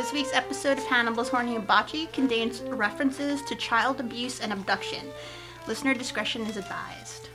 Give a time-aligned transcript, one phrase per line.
[0.00, 5.06] This week's episode of Hannibal's Horny Hibachi contains references to child abuse and abduction.
[5.66, 7.28] Listener discretion is advised.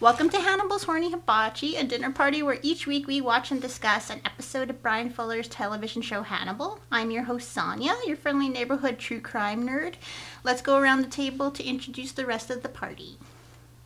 [0.00, 4.08] Welcome to Hannibal's Horny Hibachi, a dinner party where each week we watch and discuss
[4.08, 6.80] an episode of Bryan Fuller's television show Hannibal.
[6.90, 9.96] I'm your host Sonya, your friendly neighborhood true crime nerd.
[10.42, 13.18] Let's go around the table to introduce the rest of the party.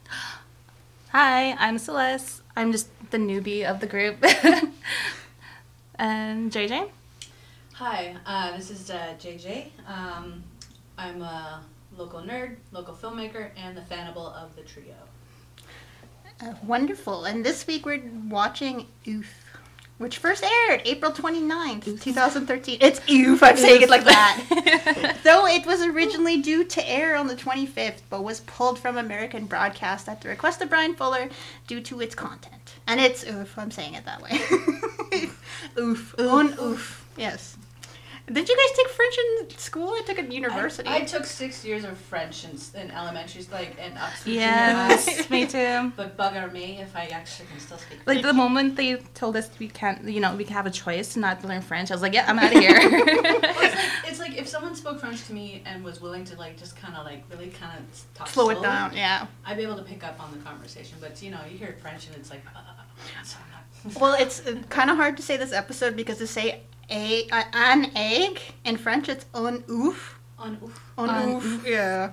[1.09, 2.43] Hi, I'm Celeste.
[2.55, 4.25] I'm just the newbie of the group.
[5.97, 6.91] and JJ?
[7.81, 9.69] Hi, uh, this is uh, JJ.
[9.89, 10.45] Um,
[10.99, 11.63] I'm a
[11.97, 14.93] local nerd, local filmmaker, and the Fannibal of the trio.
[16.43, 17.25] Uh, wonderful.
[17.25, 19.33] And this week we're watching Oof,
[19.97, 22.81] which first aired April 29th, 2013.
[22.83, 25.17] It's Oof, I'm saying it like that.
[25.25, 29.47] Though it was originally due to air on the 25th, but was pulled from American
[29.47, 31.31] broadcast at the request of Bryan Fuller
[31.67, 32.75] due to its content.
[32.87, 35.31] And it's Oof, I'm saying it that way.
[35.79, 36.15] oof.
[36.19, 37.07] On Oof.
[37.17, 37.57] Yes.
[38.33, 39.89] Did you guys take French in school?
[39.89, 40.89] I took it at university.
[40.89, 45.27] I, I took six years of French in, in elementary, like in Oxford Junior Yes,
[45.27, 45.35] High.
[45.35, 45.93] me too.
[45.97, 47.99] But bugger me if I actually can still speak.
[48.07, 51.15] Like the moment they told us we can't, you know, we can have a choice
[51.15, 52.79] to not learn French, I was like, yeah, I'm out of here.
[52.91, 53.75] Well, it's, like,
[54.09, 56.95] it's like if someone spoke French to me and was willing to like just kind
[56.95, 57.85] of like really kind of
[58.15, 59.27] talk Slow it down, yeah.
[59.45, 60.99] I'd be able to pick up on the conversation.
[61.01, 63.51] But you know, you hear French and it's like, uh, uh, uh, uh so I'm
[63.51, 64.01] not.
[64.01, 67.91] Well, it's kind of hard to say this episode because to say a uh, an
[67.95, 70.19] egg in French, it's un ouf.
[70.39, 70.91] on oof.
[70.99, 71.67] Un Un ouf.
[71.67, 72.11] Yeah.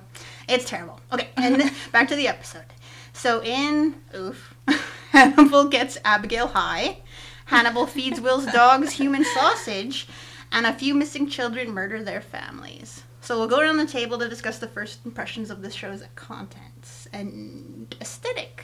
[0.47, 0.99] It's terrible.
[1.11, 2.65] Okay, and back to the episode.
[3.13, 4.55] So in oof,
[5.11, 6.99] Hannibal gets Abigail high.
[7.45, 10.07] Hannibal feeds Will's dogs human sausage,
[10.51, 13.03] and a few missing children murder their families.
[13.21, 17.07] So we'll go around the table to discuss the first impressions of the show's contents
[17.11, 18.63] and aesthetic.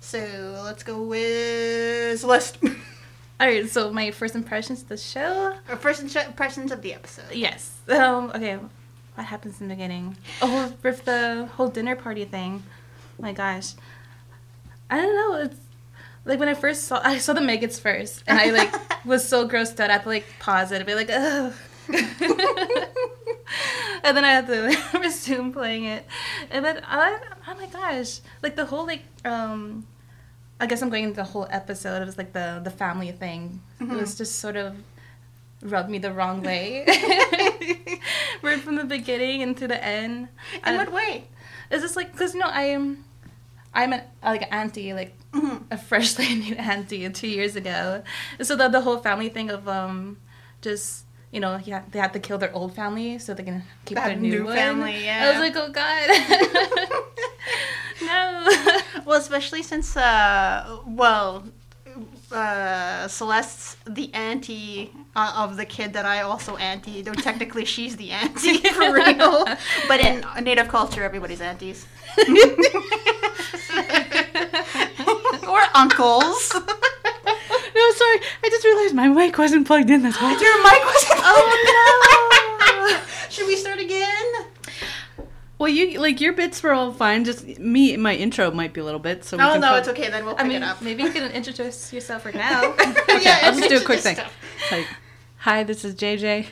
[0.00, 2.58] So let's go with Celeste.
[3.42, 5.56] All right, so my first impressions of the show.
[5.68, 7.24] Or First impressions of the episode.
[7.32, 7.76] Yes.
[7.88, 8.56] Um, okay,
[9.16, 10.16] what happens in the beginning?
[10.40, 12.62] Oh, with the whole dinner party thing.
[13.18, 13.72] My gosh.
[14.88, 15.42] I don't know.
[15.42, 15.56] It's
[16.24, 18.72] like when I first saw I saw the maggots first, and I like
[19.04, 19.90] was so grossed out.
[19.90, 21.52] I had to like pause it and be like, ugh.
[24.04, 26.06] and then I had to resume playing it,
[26.48, 29.84] and then I, oh my gosh, like the whole like um,
[30.62, 32.00] I guess I'm going into the whole episode.
[32.02, 33.60] It was like the the family thing.
[33.80, 34.76] It was just sort of
[35.62, 36.84] rubbed me the wrong way,
[38.42, 40.28] right from the beginning and to the end.
[40.66, 41.26] In I- what way?
[41.70, 43.04] Is this like because you know I'm
[43.74, 45.62] I'm an like an auntie like Mhm.
[45.70, 48.02] a freshly named auntie two years ago.
[48.42, 50.18] So the the whole family thing of um
[50.60, 53.96] just you know yeah they have to kill their old family so they can keep
[53.96, 54.54] That their new, new one.
[54.56, 56.06] family, I was like oh god
[58.06, 58.48] no.
[59.04, 61.44] Well, especially since, uh, well,
[62.30, 67.96] uh, Celeste's the auntie uh, of the kid that I also auntie, though technically she's
[67.96, 69.44] the auntie for real.
[69.88, 71.86] But in native culture, everybody's aunties.
[75.48, 76.52] or uncles.
[76.54, 78.18] No, sorry.
[78.44, 80.02] I just realized my mic wasn't plugged in.
[80.02, 80.30] That's why.
[80.32, 81.04] Your mic was.
[81.24, 82.98] Oh, no!
[83.30, 84.31] Should we start again?
[85.62, 87.24] Well, you like your bits were all fine.
[87.24, 89.24] Just me, my intro might be a little bit.
[89.24, 90.10] So we Oh can no, put- it's okay.
[90.10, 90.82] Then we'll I pick mean it up.
[90.82, 92.72] maybe you can introduce yourself right now.
[92.80, 94.16] Okay, Yeah, I'll just do a quick thing.
[94.72, 94.88] Like,
[95.38, 96.46] hi, this is JJ,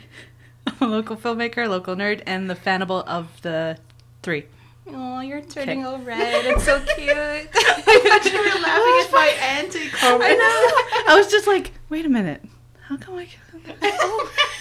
[0.67, 3.79] I'm a local filmmaker, local nerd, and the Fannibal of the
[4.23, 4.47] three.
[4.93, 5.89] Oh, you're turning Okay.
[5.89, 6.45] all red.
[6.47, 7.11] It's so cute.
[7.17, 10.23] I thought you were laughing at my auntie comment.
[10.25, 11.13] I know.
[11.13, 12.43] I was just like, wait a minute.
[12.91, 13.29] How come I?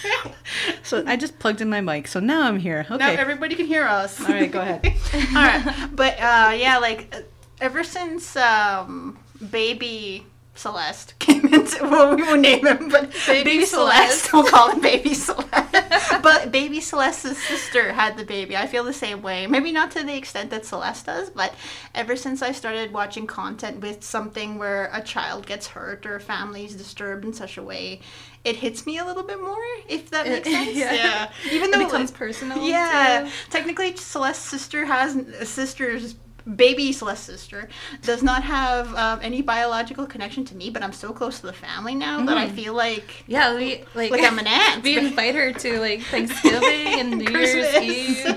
[0.84, 2.06] so I just plugged in my mic.
[2.06, 2.86] So now I'm here.
[2.88, 2.96] Okay.
[2.96, 4.20] Now everybody can hear us.
[4.20, 4.86] All right, go ahead.
[5.14, 7.12] All right, but uh, yeah, like
[7.60, 9.18] ever since um,
[9.50, 10.24] baby
[10.54, 14.32] Celeste came into, well, we won't name him, but baby, Celeste, Celeste.
[14.32, 15.50] we'll call him baby Celeste.
[16.22, 18.56] but baby Celeste's sister had the baby.
[18.56, 19.46] I feel the same way.
[19.46, 21.54] Maybe not to the extent that Celeste does, but
[21.94, 26.20] ever since I started watching content with something where a child gets hurt or a
[26.20, 28.00] family is disturbed in such a way,
[28.44, 29.56] it hits me a little bit more.
[29.88, 30.76] If that makes sense.
[30.76, 31.30] Yeah.
[31.50, 32.58] Even though It becomes personal.
[32.66, 33.30] yeah, too.
[33.50, 36.16] technically, Celeste's sister has a sister's
[36.56, 37.68] baby Celeste's sister
[38.02, 41.52] does not have um, any biological connection to me, but I'm so close to the
[41.52, 42.54] family now that I Mhm.
[42.54, 44.82] feel like Yeah, we like like I'm an aunt.
[44.82, 47.82] we invite her to like Thanksgiving and New Year's Christmas.
[47.82, 48.36] Eve.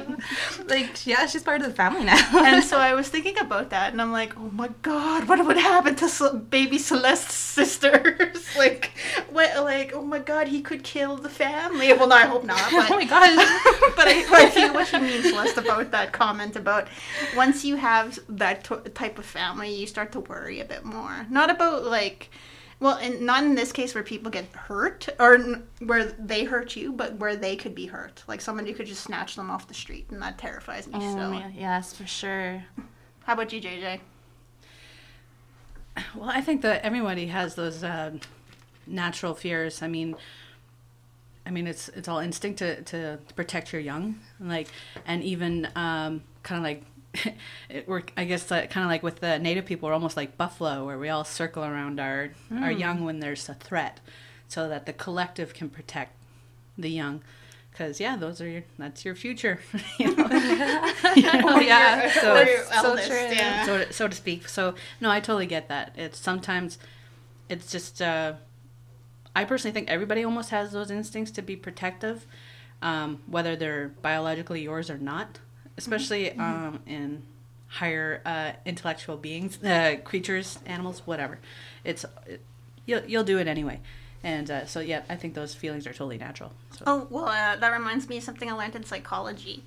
[0.67, 2.17] Like, yeah, she's part of the family now.
[2.45, 5.57] and so I was thinking about that, and I'm like, oh my god, what would
[5.57, 8.45] happen to Cel- baby Celeste's sisters?
[8.57, 8.91] like,
[9.31, 9.49] what?
[9.63, 11.91] Like, oh my god, he could kill the family.
[11.93, 12.59] Well, no, I hope not.
[12.71, 13.35] But, oh my gosh.
[13.97, 16.87] but I, I feel what she means, Celeste, about that comment about
[17.35, 17.92] once you have
[18.29, 21.25] that t- type of family, you start to worry a bit more.
[21.29, 22.29] Not about like
[22.79, 26.75] Well, and not in this case where people get hurt or n- where they hurt
[26.75, 28.23] you, but where they could be hurt.
[28.27, 30.93] Like somebody could just snatch them off the street, and that terrifies me.
[30.95, 32.63] Oh, so, yeah, yes, for sure.
[33.25, 33.99] how about you, JJ?
[36.15, 38.11] Well, I think that everybody has those uh,
[38.87, 39.81] natural fears.
[39.83, 40.15] I mean,
[41.45, 44.67] I mean, it's it's all instinct to, to protect your young, like,
[45.05, 46.83] and even um, kind of like.
[47.69, 50.37] It, we're, I guess, uh, kind of like with the native people, we're almost like
[50.37, 53.99] buffalo, where we all circle around our our young when there's a threat,
[54.47, 56.13] so that the collective can protect
[56.77, 57.21] the young.
[57.71, 59.59] Because yeah, those are your that's your future,
[59.99, 60.27] you know?
[61.15, 62.11] Yeah.
[62.11, 62.35] So-
[63.07, 63.35] true.
[63.35, 63.65] yeah.
[63.65, 64.47] so to, so to speak.
[64.47, 65.93] So no, I totally get that.
[65.97, 66.77] It's sometimes
[67.49, 68.33] it's just uh,
[69.35, 72.27] I personally think everybody almost has those instincts to be protective,
[72.81, 75.39] um, whether they're biologically yours or not.
[75.77, 77.23] Especially um, in
[77.67, 81.39] higher uh, intellectual beings, uh, creatures, animals, whatever.
[81.83, 82.41] It's it,
[82.85, 83.79] you'll you'll do it anyway.
[84.23, 86.51] And uh, so yeah, I think those feelings are totally natural.
[86.77, 86.83] So.
[86.87, 89.63] Oh, well, uh, that reminds me of something I learned in psychology.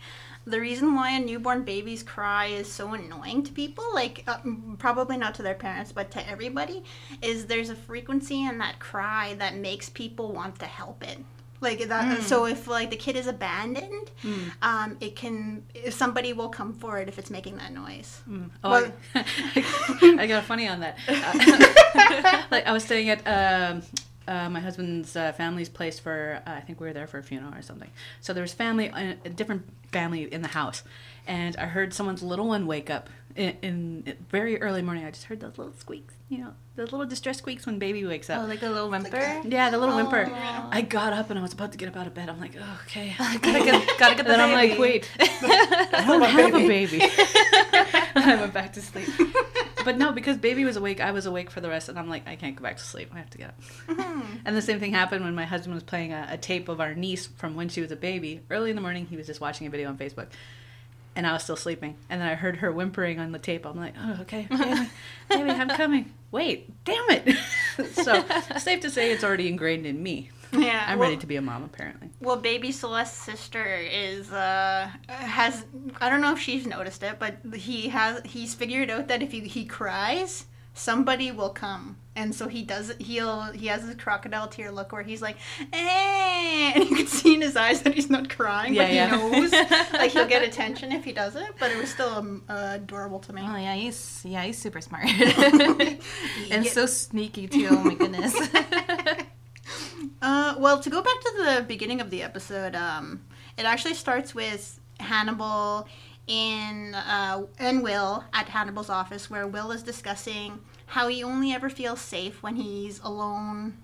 [0.47, 4.39] The reason why a newborn baby's cry is so annoying to people, like uh,
[4.79, 6.85] probably not to their parents, but to everybody,
[7.21, 11.19] is there's a frequency in that cry that makes people want to help it.
[11.61, 12.23] Like that.
[12.23, 14.11] So if like the kid is abandoned,
[14.63, 15.65] um, it can.
[15.75, 18.21] If somebody will come forward if it's making that noise.
[18.63, 20.99] Oh, Well- I, I got funny on that.
[21.09, 23.83] Uh, like I was staying at um,
[24.29, 27.23] uh, my husband's uh, family's place for uh, I think we were there for a
[27.23, 27.91] funeral or something.
[28.21, 30.83] So there was family, uh, a different family in the house,
[31.27, 35.05] and I heard someone's little one wake up in, in very early morning.
[35.05, 38.31] I just heard those little squeaks, you know, those little distress squeaks when baby wakes
[38.31, 38.43] up.
[38.43, 39.43] Oh, like a little whimper.
[39.45, 40.31] yeah, the little whimper.
[40.33, 40.69] Aw.
[40.71, 42.29] I got up and I was about to get up out of bed.
[42.29, 43.15] I'm like, oh, okay.
[43.19, 47.01] gotta get, gotta get the then I'm like, wait, I don't have a baby.
[47.03, 49.09] I went back to sleep.
[49.87, 52.27] But no, because baby was awake, I was awake for the rest, and I'm like,
[52.27, 53.11] I can't go back to sleep.
[53.15, 53.61] I have to get up.
[53.87, 54.39] Mm-hmm.
[54.45, 56.93] And the same thing happened when my husband was playing a, a tape of our
[56.93, 58.41] niece from when she was a baby.
[58.51, 60.27] Early in the morning, he was just watching a video on Facebook.
[61.17, 61.97] And I was still sleeping.
[62.11, 63.67] And then I heard her whimpering on the tape.
[63.67, 64.89] I'm like, oh, okay, baby,
[65.31, 66.13] baby, I'm coming.
[66.31, 67.37] Wait, damn it.
[67.93, 68.23] so,
[68.59, 70.31] safe to say it's already ingrained in me.
[70.53, 72.11] Yeah, I'm well- ready to be a mom, apparently.
[72.21, 75.65] Well, baby Celeste's sister is uh has
[76.01, 79.33] I don't know if she's noticed it, but he has he's figured out that if
[79.33, 84.47] he, he cries, somebody will come, and so he does he'll he has this crocodile
[84.47, 85.37] tear look where he's like,
[85.73, 88.95] eh, and you can see in his eyes that he's not crying, but Yeah, he
[88.97, 89.17] yeah.
[89.17, 89.53] knows
[89.95, 91.49] like he'll get attention if he does it.
[91.59, 93.43] But it was still um, uh, adorable to me.
[93.45, 95.97] Oh yeah, he's yeah he's super smart Yeah.
[96.51, 97.69] and so sneaky too.
[97.71, 98.35] Oh my goodness.
[100.23, 103.25] Uh, well, to go back to the beginning of the episode, um,
[103.59, 105.87] it actually starts with Hannibal
[106.27, 111.69] in uh, and Will at Hannibal's office, where Will is discussing how he only ever
[111.69, 113.77] feels safe when he's alone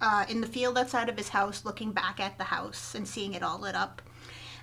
[0.00, 3.34] uh, in the field outside of his house, looking back at the house and seeing
[3.34, 4.02] it all lit up,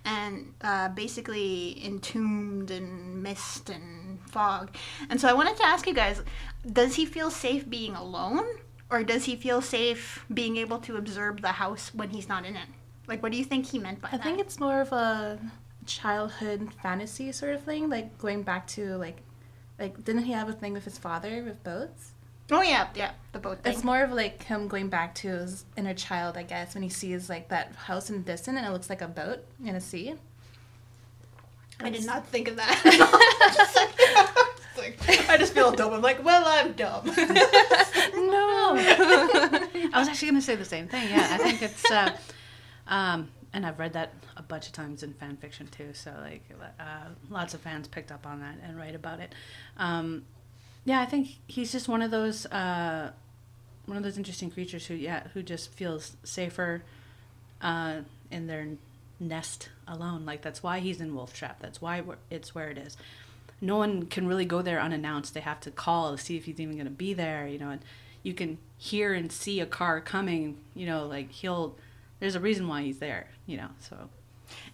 [0.05, 4.75] and uh, basically entombed in mist and fog.
[5.09, 6.21] And so I wanted to ask you guys:
[6.71, 8.45] Does he feel safe being alone?
[8.91, 12.57] Or does he feel safe being able to observe the house when he's not in
[12.57, 12.67] it?
[13.07, 14.19] Like, what do you think he meant by I that?
[14.19, 15.39] I think it's more of a
[15.85, 19.21] childhood fantasy sort of thing, like going back to like
[19.79, 22.11] like didn't he have a thing with his father with boats?
[22.51, 23.73] oh yeah, yeah, the boat thing.
[23.73, 26.89] It's more of like him going back to his inner child, I guess, when he
[26.89, 29.81] sees like that house in the distance and it looks like a boat in a
[29.81, 30.15] sea.
[31.79, 34.37] I did not think of that.
[34.77, 34.97] Like,
[35.29, 35.93] I just feel dumb.
[35.93, 37.05] I'm like, well, I'm dumb.
[37.05, 37.13] no.
[39.93, 41.09] I was actually going to say the same thing.
[41.09, 42.15] Yeah, I think it's, uh,
[42.87, 45.93] um, and I've read that a bunch of times in fan fiction too.
[45.93, 46.43] So like,
[46.79, 49.33] uh, lots of fans picked up on that and write about it.
[49.77, 50.23] Um,
[50.85, 53.11] yeah, I think he's just one of those, uh,
[53.85, 56.83] one of those interesting creatures who, yeah, who just feels safer
[57.61, 57.97] uh,
[58.29, 58.67] in their
[59.19, 60.25] nest alone.
[60.25, 61.59] Like that's why he's in Wolf Trap.
[61.59, 62.97] That's why it's where it is.
[63.61, 65.33] No one can really go there unannounced.
[65.33, 67.47] They have to call to see if he's even going to be there.
[67.47, 67.81] You know, and
[68.23, 70.57] you can hear and see a car coming.
[70.73, 71.75] You know, like he'll.
[72.21, 73.27] There's a reason why he's there.
[73.47, 74.09] You know, so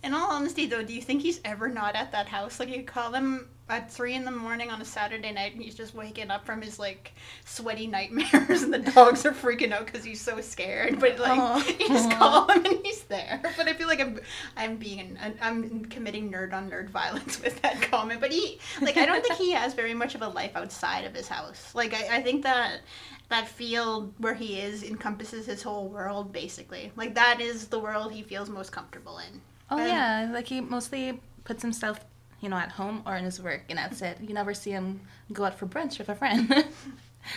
[0.03, 2.59] In all honesty, though, do you think he's ever not at that house?
[2.59, 5.75] Like, you call him at three in the morning on a Saturday night, and he's
[5.75, 7.13] just waking up from his like
[7.45, 10.99] sweaty nightmares, and the dogs are freaking out because he's so scared.
[10.99, 11.65] But like, Aw.
[11.79, 13.41] you just call him, and he's there.
[13.57, 14.19] But I feel like I'm,
[14.55, 18.21] I'm being, an, I'm committing nerd on nerd violence with that comment.
[18.21, 21.13] But he, like, I don't think he has very much of a life outside of
[21.13, 21.73] his house.
[21.75, 22.81] Like, I, I think that
[23.29, 28.09] that field where he is encompasses his whole world basically like that is the world
[28.13, 31.99] he feels most comfortable in Oh And- yeah, like he mostly puts himself,
[32.41, 34.17] you know, at home or in his work, and that's it.
[34.21, 35.01] You never see him
[35.33, 36.47] go out for brunch with a friend.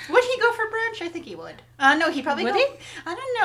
[0.09, 1.03] Would he go for brunch?
[1.03, 1.57] I think he would.
[1.77, 2.67] Uh, no, he probably Would go, he?
[3.05, 3.41] I don't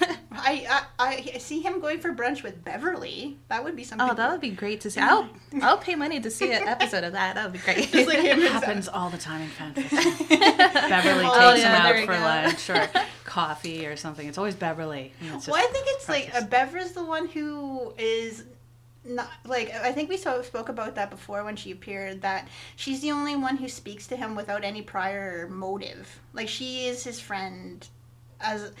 [0.00, 0.16] know.
[0.32, 3.36] I, I I see him going for brunch with Beverly.
[3.48, 4.08] That would be something.
[4.08, 4.98] Oh, that would be great to see.
[5.00, 5.28] I'll
[5.60, 7.34] I'll pay money to see an episode of that.
[7.34, 7.90] That would be great.
[7.92, 9.98] Just like him It happens all the time in fan fiction.
[10.38, 12.20] Beverly takes Oh, him yeah, there out for go.
[12.20, 14.26] lunch or coffee or something.
[14.26, 15.12] It's always Beverly.
[15.20, 16.44] and it's well, I think it's like precious.
[16.46, 18.44] uh, Bever's the one who is
[19.04, 23.00] not like I think we so, spoke about that before when she appeared that she's
[23.00, 26.20] the only one who speaks to him without any prior motive.
[26.32, 27.86] Like she is his friend
[28.40, 28.72] as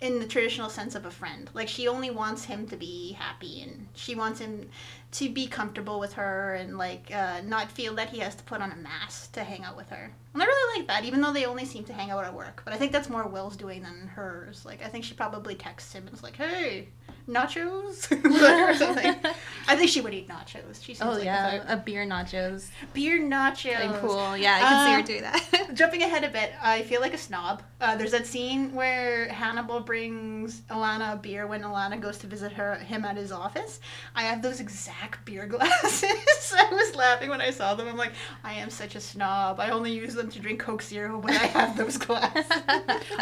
[0.00, 1.50] in the traditional sense of a friend.
[1.54, 4.68] Like she only wants him to be happy and she wants him
[5.12, 8.60] to be comfortable with her and like uh, not feel that he has to put
[8.60, 10.12] on a mask to hang out with her.
[10.34, 12.62] And I really like that, even though they only seem to hang out at work.
[12.64, 14.64] But I think that's more Will's doing than hers.
[14.64, 16.88] Like I think she probably texts him and is like, "Hey,
[17.28, 18.10] nachos,"
[18.70, 19.14] or something.
[19.68, 20.82] I think she would eat nachos.
[20.82, 21.64] She seems Oh like yeah, type.
[21.68, 22.68] a beer nachos.
[22.94, 23.76] beer nachos.
[23.76, 24.36] Very cool.
[24.36, 25.70] Yeah, I can see her do that.
[25.74, 27.62] Jumping ahead a bit, I feel like a snob.
[27.80, 32.52] Uh, there's that scene where Hannibal brings Alana a beer when Alana goes to visit
[32.52, 33.80] her him at his office.
[34.14, 36.54] I have those exact beer glasses.
[36.56, 37.88] I was laughing when I saw them.
[37.88, 38.12] I'm like,
[38.44, 39.58] I am such a snob.
[39.60, 42.44] I only use them to drink Coke Zero when I have those glasses.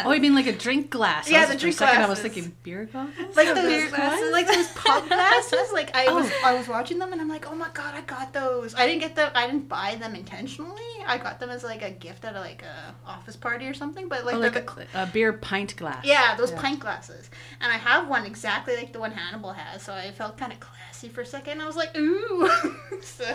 [0.05, 1.29] Oh, you mean like a drink glass?
[1.29, 3.35] Yeah, I the for a drink second, I was thinking beer glasses.
[3.35, 4.31] like those Beer glasses?
[4.31, 5.71] like those pub glasses.
[5.73, 6.41] Like I was Oh.
[6.45, 8.75] I was watching them and I'm like, oh my god, I got those.
[8.75, 9.31] I didn't get them.
[9.35, 10.81] I didn't buy them intentionally.
[11.05, 14.07] I got them as like a gift at a, like a office party or something.
[14.07, 16.05] But like, Oh, like the a, a beer pint glass.
[16.05, 16.61] Yeah, those Yeah.
[16.61, 17.29] pint glasses.
[17.59, 20.59] And I have one exactly like the one Hannibal has, so I felt kind of
[20.59, 21.61] classy for a second.
[21.61, 22.49] I was like, ooh.
[23.01, 23.25] so,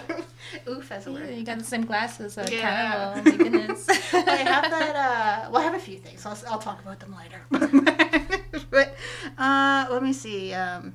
[0.68, 1.34] oof as a Yeah, word.
[1.34, 2.36] you got the same glasses.
[2.50, 3.20] Yeah.
[3.20, 3.32] Cannibal.
[3.58, 3.88] Goodness.
[4.12, 6.24] I have that, uh, well, I have a few things.
[6.26, 7.42] I'll, I'll talk about them later.
[8.70, 8.96] but,
[9.38, 10.52] uh, let me see.
[10.52, 10.94] Um,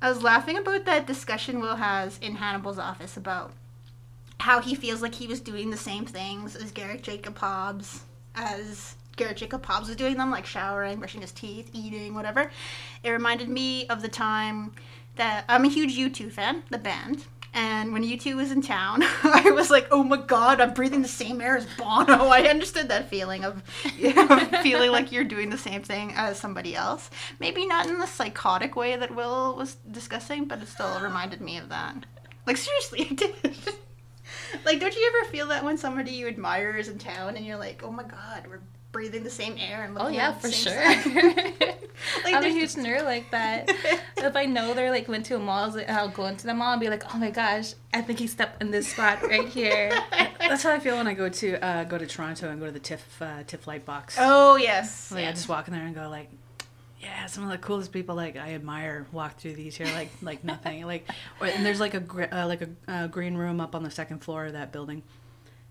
[0.00, 3.52] I was laughing about that discussion Will has in Hannibal's office about
[4.40, 8.00] how he feels like he was doing the same things as Garrett Jacob Hobbs,
[8.34, 12.50] as Garrett Jacob Hobbs was doing them, like showering, brushing his teeth, eating, whatever.
[13.04, 14.72] It reminded me of the time
[15.16, 17.26] that I'm a huge U2 fan, the band.
[17.54, 21.08] And when U2 was in town, I was like, oh my god, I'm breathing the
[21.08, 22.26] same air as Bono.
[22.28, 23.62] I understood that feeling of
[23.98, 27.10] you know, feeling like you're doing the same thing as somebody else.
[27.40, 31.58] Maybe not in the psychotic way that Will was discussing, but it still reminded me
[31.58, 32.06] of that.
[32.46, 33.34] Like, seriously, I did.
[34.64, 37.58] like, don't you ever feel that when somebody you admire is in town and you're
[37.58, 38.60] like, oh my god, we're
[38.92, 41.72] breathing the same air and Oh looking yeah, at the for same sure.
[42.24, 43.68] Like, I'm a huge nerd like that.
[44.16, 46.72] if I know they're like went to a mall, I'll- I'll go into the mall
[46.72, 49.92] and be like, oh my gosh, I think he stepped in this spot right here.
[50.40, 52.72] That's how I feel when I go to uh, go to Toronto and go to
[52.72, 54.14] the TIFF uh, TIFF Lightbox.
[54.18, 55.12] Oh yes.
[55.12, 55.32] Like, I yeah.
[55.32, 56.28] just walk in there and go like,
[57.00, 60.42] yeah, some of the coolest people like I admire walk through these here like like
[60.44, 61.08] nothing like.
[61.40, 63.90] Or, and there's like a gr- uh, like a uh, green room up on the
[63.90, 65.02] second floor of that building,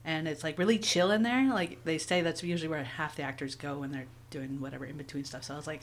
[0.06, 1.50] and it's like really chill in there.
[1.54, 4.98] Like they say that's usually where half the actors go when they're doing whatever in
[4.98, 5.44] between stuff.
[5.44, 5.82] So I was like,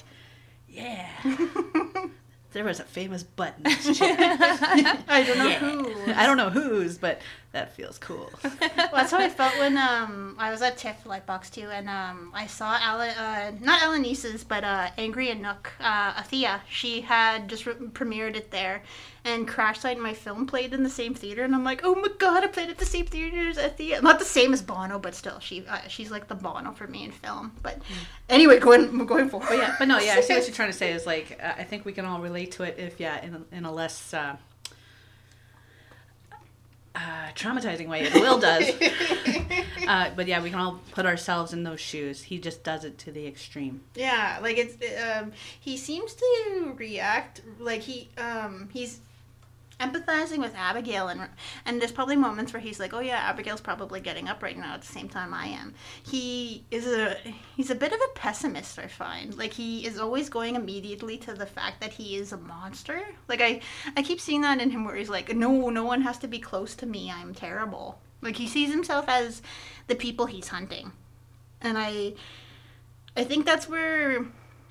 [0.69, 1.09] yeah,
[2.53, 4.17] there was a famous butt in this chair.
[4.19, 5.59] I don't know Yeah.
[5.59, 6.13] who.
[6.13, 7.21] I don't know whose, but
[7.59, 8.31] that feels cool.
[8.45, 12.31] well, that's how I felt when um I was at TIFF Lightbox too, and um
[12.33, 16.61] I saw Ellen, uh, not Ellen Nieces, but uh, Angry Inuk, uh, Athea.
[16.71, 18.83] She had just re- premiered it there,
[19.25, 22.09] and Crash Site my film played in the same theater, and I'm like, oh my
[22.19, 24.03] god, I played at the same theater as Athea.
[24.03, 27.05] Not the same as Bono, but still, she uh, she's like the Bono for me
[27.05, 27.53] in film.
[27.63, 27.79] But
[28.29, 29.49] anyway, going going forward.
[29.49, 30.93] But yeah, but no, yeah, I see what you're trying to say.
[30.93, 33.57] Is like uh, I think we can all relate to it if yeah, in a,
[33.57, 34.15] in a less
[36.99, 38.01] uh, traumatizing way.
[38.01, 38.69] as Will does.
[39.89, 42.23] uh, but yeah, we can all put ourselves in those shoes.
[42.23, 43.83] He just does it to the extreme.
[43.95, 49.01] Yeah, like it's um he seems to react like he um he's
[49.81, 51.29] empathizing with Abigail and
[51.65, 54.75] and there's probably moments where he's like, "Oh yeah, Abigail's probably getting up right now
[54.75, 57.17] at the same time I am." He is a
[57.57, 59.37] he's a bit of a pessimist, I find.
[59.37, 63.03] Like he is always going immediately to the fact that he is a monster.
[63.29, 63.61] Like I
[63.97, 66.39] I keep seeing that in him where he's like, "No, no one has to be
[66.39, 67.11] close to me.
[67.11, 69.43] I'm terrible." Like he sees himself as
[69.87, 70.93] the people he's hunting.
[71.61, 72.15] And I
[73.17, 74.27] I think that's where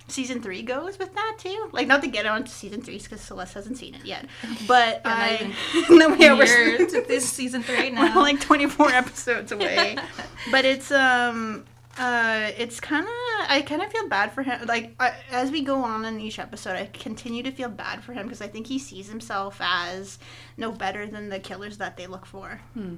[0.08, 1.70] season three goes with that too.
[1.72, 4.26] Like, not to get on to season three because Celeste hasn't seen it yet,
[4.68, 5.54] but I
[5.90, 8.20] no, yeah, we're, to this season three we're now.
[8.22, 9.98] like twenty four episodes away.
[10.52, 11.66] But it's um.
[12.00, 13.12] Uh, it's kind of
[13.50, 14.68] I kind of feel bad for him.
[14.68, 18.14] Like I, as we go on in each episode, I continue to feel bad for
[18.14, 20.20] him because I think he sees himself as
[20.58, 22.62] no better than the killers that they look for.
[22.76, 22.96] Hmm.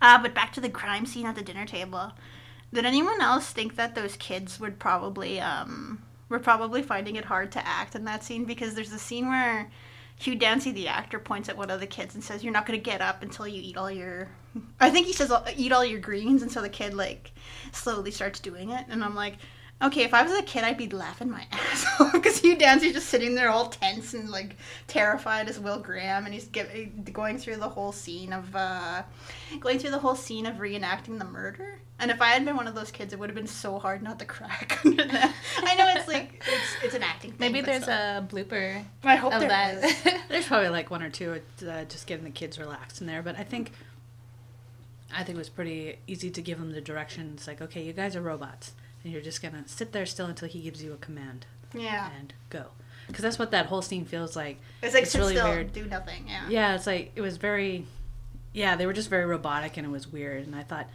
[0.00, 2.12] Uh, but back to the crime scene at the dinner table.
[2.72, 7.52] Did anyone else think that those kids would probably um were probably finding it hard
[7.52, 9.70] to act in that scene because there's a scene where
[10.16, 12.78] Hugh Dancy, the actor, points at one of the kids and says, "You're not gonna
[12.78, 14.28] get up until you eat all your."
[14.80, 17.32] I think he says, "Eat all your greens," and so the kid like
[17.72, 19.36] slowly starts doing it, and I'm like.
[19.80, 22.94] Okay, if I was a kid, I'd be laughing my ass off because Hugh Dancy's
[22.94, 24.56] just sitting there all tense and like
[24.88, 26.68] terrified as Will Graham, and he's give,
[27.12, 29.02] going through the whole scene of uh,
[29.60, 31.78] going through the whole scene of reenacting the murder.
[32.00, 34.02] And if I had been one of those kids, it would have been so hard
[34.02, 35.34] not to crack under that.
[35.58, 37.52] I know it's like it's, it's an acting thing.
[37.52, 37.94] Maybe there's still.
[37.94, 39.84] a blooper I hope of there that.
[39.84, 40.04] is.
[40.28, 43.22] There's probably like one or two, uh, just getting the kids relaxed in there.
[43.22, 43.72] But I think,
[45.12, 47.46] I think it was pretty easy to give them the directions.
[47.46, 48.72] Like, okay, you guys are robots,
[49.08, 52.34] and you're just gonna sit there still until he gives you a command Yeah, and
[52.50, 52.66] go.
[53.06, 54.60] Because that's what that whole scene feels like.
[54.82, 55.72] it's like It's really still, weird.
[55.72, 56.26] do nothing.
[56.28, 56.46] Yeah.
[56.50, 57.86] Yeah, it's like it was very,
[58.52, 60.44] yeah, they were just very robotic and it was weird.
[60.46, 60.90] And I thought,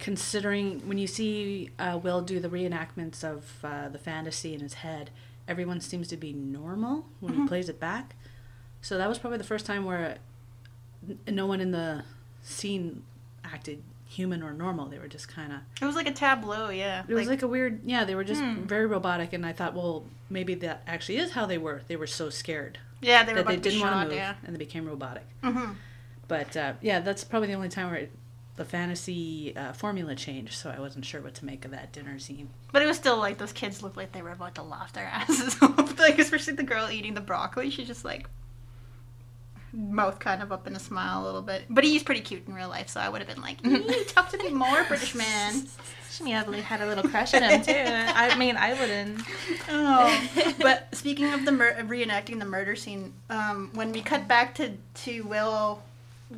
[0.00, 4.74] considering when you see uh, Will do the reenactments of uh, the fantasy in his
[4.74, 5.10] head,
[5.46, 8.16] everyone seems to be normal when he plays it back.
[8.82, 10.16] So that was probably the first time where
[11.28, 12.02] no one in the
[12.42, 13.04] scene
[13.44, 13.82] acted
[14.14, 14.86] human or normal.
[14.86, 15.58] They were just kind of.
[15.80, 16.70] It was like a tableau.
[16.70, 17.02] Yeah.
[17.06, 18.04] It was like a weird, yeah.
[18.04, 18.62] They were just Hmm.
[18.64, 21.82] very robotic, and I thought, well, maybe that actually is how they were.
[21.88, 24.34] They were so scared yeah, they were that they didn't want to move, Yeah.
[24.44, 25.24] and they became robotic.
[25.42, 25.72] hmm
[26.28, 28.12] But uh, yeah, that's probably the only time where it,
[28.56, 30.54] the fantasy uh, formula changed.
[30.54, 32.48] So I wasn't sure what to make of that dinner scene.
[32.72, 35.04] But it was still like those kids looked like they were about to laugh their
[35.12, 35.98] asses off.
[35.98, 37.68] like especially the girl eating the broccoli.
[37.70, 38.26] She just like
[39.74, 41.64] mouth kind of up in a smile a little bit.
[41.68, 44.30] But he's pretty cute in real life, so I would have been like, "Eee, talk
[44.30, 45.66] to me more, British man."
[46.10, 47.72] She probably had a little crush on him too.
[47.76, 49.20] I mean, I wouldn't.
[49.68, 54.54] Oh, but speaking of the mur- reenacting the murder scene, um, when we cut back
[54.56, 54.72] to
[55.04, 55.82] to Will,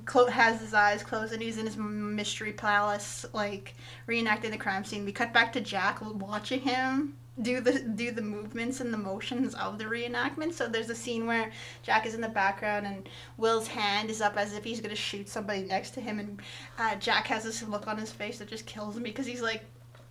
[0.07, 3.75] clo- has his eyes closed and he's in his mystery palace, like
[4.09, 5.05] reenacting the crime scene.
[5.05, 9.55] We cut back to Jack watching him do the do the movements and the motions
[9.55, 10.55] of the reenactment.
[10.55, 11.51] So there's a scene where
[11.83, 15.29] Jack is in the background and Will's hand is up as if he's gonna shoot
[15.29, 16.41] somebody next to him, and
[16.79, 19.65] uh, Jack has this look on his face that just kills me because he's like.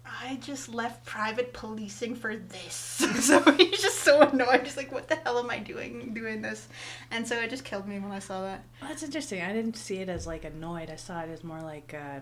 [0.08, 2.76] I just left private policing for this.
[3.22, 4.62] so he's just so annoyed.
[4.62, 6.68] He's like, what the hell am I doing doing this?
[7.10, 8.64] And so it just killed me when I saw that.
[8.80, 9.42] Well, that's interesting.
[9.42, 10.92] I didn't see it as like annoyed.
[10.92, 12.20] I saw it as more like uh,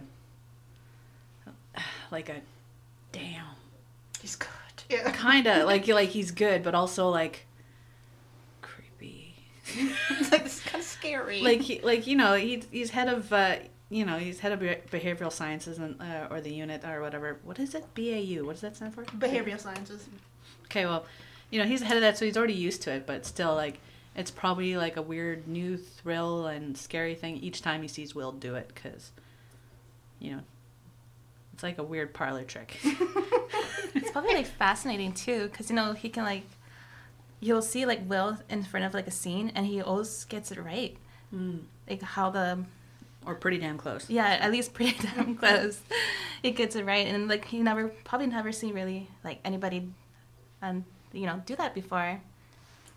[2.10, 2.40] like a
[3.12, 3.48] damn
[4.24, 4.48] He's good.
[4.94, 5.12] Yeah.
[5.14, 7.46] kind of like like he's good, but also like
[8.62, 9.36] creepy.
[9.66, 11.42] it's like, this kind of scary.
[11.42, 13.56] like he, like you know he, he's head of uh,
[13.90, 17.40] you know he's head of behavioral sciences and uh, or the unit or whatever.
[17.44, 17.86] What is it?
[17.96, 18.46] BAU.
[18.46, 19.04] What does that stand for?
[19.04, 20.08] behavioral sciences.
[20.66, 21.06] Okay, well,
[21.54, 23.80] you know, he's ahead of that, so he's already used to it, but still, like,
[24.16, 28.32] it's probably like a weird new thrill and scary thing each time he sees Will
[28.32, 29.12] do it, because,
[30.20, 30.40] you know,
[31.64, 32.78] it's like a weird parlor trick.
[33.96, 36.44] It's probably like fascinating too, because you know he can like,
[37.40, 40.60] you'll see like Will in front of like a scene, and he always gets it
[40.60, 40.98] right.
[41.34, 41.62] mm.
[41.90, 42.66] Like how the
[43.26, 44.10] Or pretty damn close.
[44.10, 45.82] yeah, at least pretty damn close.
[46.42, 49.92] He gets it right, and like he never probably never seen really like anybody,
[50.62, 52.20] um, you know, do that before.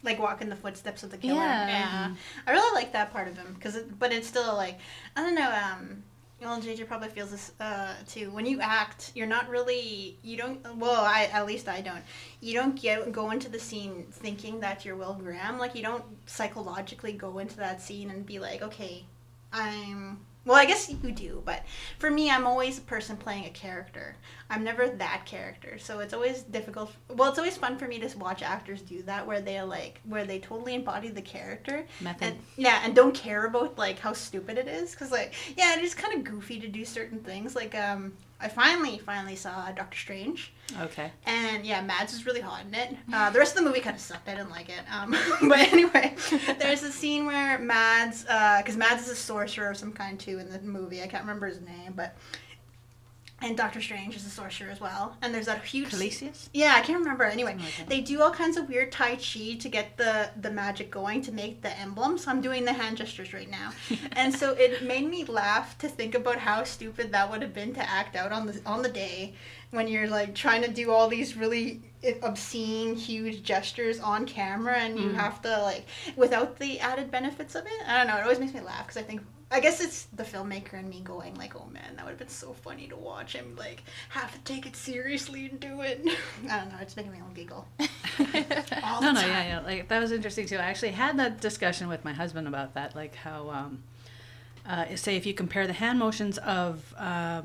[0.02, 1.34] like walk in the footsteps of the killer.
[1.36, 1.68] Yeah.
[1.68, 2.14] Yeah,
[2.46, 4.78] I really like that part of him because, it, but it's still like
[5.14, 5.50] I don't know.
[5.50, 6.04] Um,
[6.40, 8.30] well, JJ probably feels this uh, too.
[8.30, 10.60] When you act, you're not really you don't.
[10.76, 12.02] Well, I at least I don't.
[12.40, 15.58] You don't get go into the scene thinking that you're Will Graham.
[15.58, 19.04] Like you don't psychologically go into that scene and be like, okay,
[19.52, 20.20] I'm.
[20.44, 21.64] Well, I guess you do, but
[21.98, 24.14] for me, I'm always a person playing a character.
[24.48, 26.92] I'm never that character, so it's always difficult.
[27.08, 30.24] Well, it's always fun for me to watch actors do that, where they like, where
[30.24, 32.22] they totally embody the character, Method.
[32.28, 35.82] and yeah, and don't care about like how stupid it is, because like, yeah, it
[35.84, 37.56] is kind of goofy to do certain things.
[37.56, 41.10] Like, um, I finally, finally saw Doctor Strange, Okay.
[41.24, 42.94] and yeah, Mads was really hot in it.
[43.12, 44.28] Uh, the rest of the movie kind of sucked.
[44.28, 44.80] I didn't like it.
[44.94, 45.10] Um,
[45.48, 46.14] but anyway,
[46.60, 50.50] there's a scene where Mads, because Mads is a sorcerer of some kind too in
[50.50, 51.02] the movie.
[51.02, 52.14] I can't remember his name, but
[53.42, 55.14] and Doctor Strange is a sorcerer as well.
[55.20, 55.90] And there's that huge.
[55.90, 56.48] Kaecilius?
[56.54, 57.24] Yeah, I can't remember.
[57.24, 60.90] Anyway, like they do all kinds of weird tai chi to get the the magic
[60.90, 62.26] going to make the emblems.
[62.26, 63.72] I'm doing the hand gestures right now,
[64.12, 67.74] and so it made me laugh to think about how stupid that would have been
[67.74, 69.34] to act out on the on the day
[69.70, 71.82] when you're like trying to do all these really
[72.22, 75.14] obscene huge gestures on camera and you Mm.
[75.16, 75.84] have to like
[76.16, 78.96] without the added benefits of it i don't know it always makes me laugh because
[78.96, 79.20] i think
[79.50, 82.28] i guess it's the filmmaker and me going like oh man that would have been
[82.28, 86.00] so funny to watch him like have to take it seriously and do it
[86.50, 87.66] i don't know it's making me all giggle
[88.82, 89.28] all no, no, time.
[89.28, 89.60] yeah, yeah.
[89.60, 90.56] Like that was interesting too.
[90.56, 93.82] I actually had that discussion with my husband about that, like how, um,
[94.66, 97.42] uh, say, if you compare the hand motions of, uh,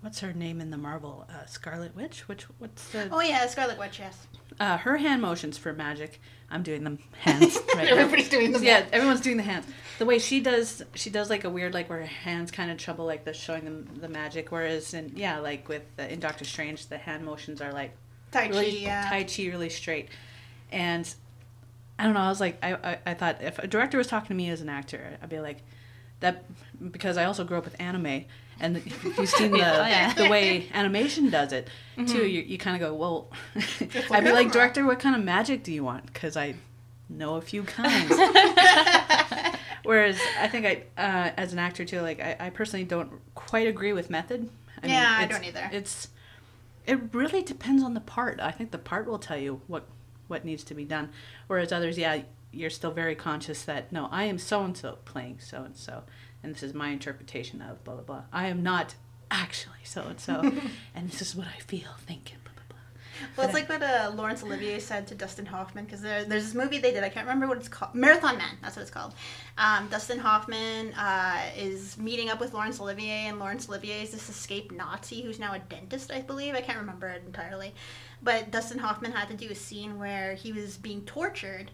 [0.00, 3.78] what's her name in the Marvel, uh, Scarlet Witch, which what's the oh yeah scarlet
[3.78, 4.26] witch yes
[4.60, 6.20] uh, her hand motions for magic.
[6.50, 7.96] I'm doing them hands right now.
[7.96, 8.62] Everybody's doing them.
[8.62, 9.66] Yeah, everyone's doing the hands.
[9.98, 12.78] The way she does, she does like a weird, like where her hands kind of
[12.78, 14.50] trouble, like the showing them the magic.
[14.50, 17.92] Whereas in yeah, like with the, in Doctor Strange, the hand motions are like
[18.32, 19.08] Tai Chi, really yeah.
[19.08, 20.08] Tai Chi, really straight.
[20.72, 21.12] And
[21.98, 22.20] I don't know.
[22.20, 24.60] I was like, I, I, I thought if a director was talking to me as
[24.60, 25.58] an actor, I'd be like,
[26.20, 26.44] that
[26.92, 28.24] because I also grew up with anime,
[28.60, 30.12] and if you've seen the Oh, yeah.
[30.14, 31.68] the way animation does it
[32.06, 33.28] too, you, you kind of go, well,
[34.10, 36.06] I'd be like, director, what kind of magic do you want?
[36.06, 36.54] Because I
[37.08, 38.10] know a few kinds.
[39.84, 43.66] Whereas I think I, uh, as an actor too, like I, I personally don't quite
[43.66, 44.50] agree with method.
[44.82, 45.70] I Yeah, I don't either.
[45.72, 46.08] It's
[46.86, 48.40] it really depends on the part.
[48.40, 49.86] I think the part will tell you what
[50.26, 51.10] what needs to be done.
[51.46, 55.38] Whereas others, yeah, you're still very conscious that no, I am so and so playing
[55.40, 56.04] so and so,
[56.42, 58.22] and this is my interpretation of blah blah blah.
[58.32, 58.94] I am not
[59.30, 60.40] actually so and so,
[60.94, 63.28] and this is what I feel, think, blah blah blah.
[63.36, 66.54] Well, it's like what uh, Laurence Olivier said to Dustin Hoffman because there, there's this
[66.54, 67.04] movie they did.
[67.04, 67.94] I can't remember what it's called.
[67.94, 68.56] Marathon Man.
[68.62, 69.12] That's what it's called.
[69.58, 74.28] Um, Dustin Hoffman uh, is meeting up with Laurence Olivier, and Laurence Olivier is this
[74.30, 76.54] escaped Nazi who's now a dentist, I believe.
[76.54, 77.74] I can't remember it entirely,
[78.22, 81.70] but Dustin Hoffman had to do a scene where he was being tortured.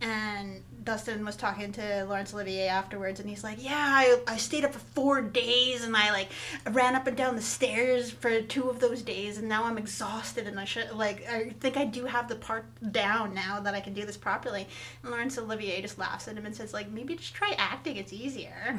[0.00, 4.64] And Dustin was talking to Laurence Olivier afterwards, and he's like, "Yeah, I, I stayed
[4.64, 6.28] up for four days, and I like
[6.70, 10.46] ran up and down the stairs for two of those days, and now I'm exhausted,
[10.46, 13.80] and I should like I think I do have the part down now that I
[13.80, 14.68] can do this properly."
[15.02, 18.12] And Laurence Olivier just laughs at him and says, "Like maybe just try acting; it's
[18.12, 18.78] easier."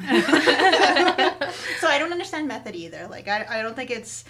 [1.80, 3.06] so I don't understand method either.
[3.08, 4.24] Like I, I don't think it's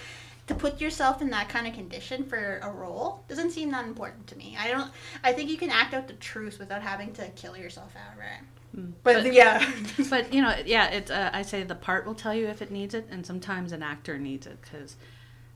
[0.48, 4.26] to put yourself in that kind of condition for a role doesn't seem that important
[4.28, 4.56] to me.
[4.58, 4.90] I don't.
[5.22, 8.40] I think you can act out the truth without having to kill yourself outright.
[8.74, 9.70] But, But- yeah,
[10.10, 11.10] but you know, yeah, it's.
[11.10, 13.82] Uh, I say the part will tell you if it needs it, and sometimes an
[13.82, 14.96] actor needs it because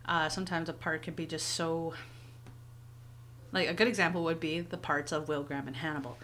[0.07, 1.95] uh, sometimes a part can be just so.
[3.51, 6.17] Like a good example would be the parts of Will Graham and Hannibal.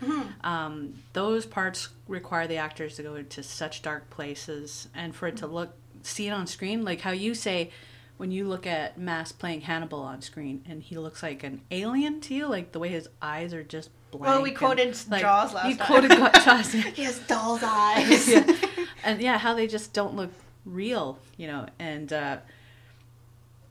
[0.43, 5.37] Um, those parts require the actors to go into such dark places, and for it
[5.39, 7.71] to look, see it on screen, like how you say.
[8.19, 12.21] When you look at Mads playing Hannibal on screen, and he looks like an alien
[12.23, 14.27] to you, like the way his eyes are just blank.
[14.27, 15.87] Well, we and, quoted Jaws last time.
[15.87, 16.73] quoted Jaws.
[16.73, 18.29] he has doll's eyes.
[18.31, 18.57] yeah.
[19.05, 20.33] and yeah, how they just don't look
[20.65, 21.67] real, you know.
[21.79, 22.39] And uh,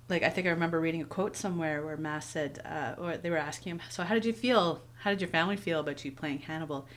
[0.10, 3.30] like I think I remember reading a quote somewhere where Mads said, uh, or they
[3.30, 4.82] were asking him, "So how did you feel?
[5.02, 6.88] How did your family feel about you playing Hannibal?"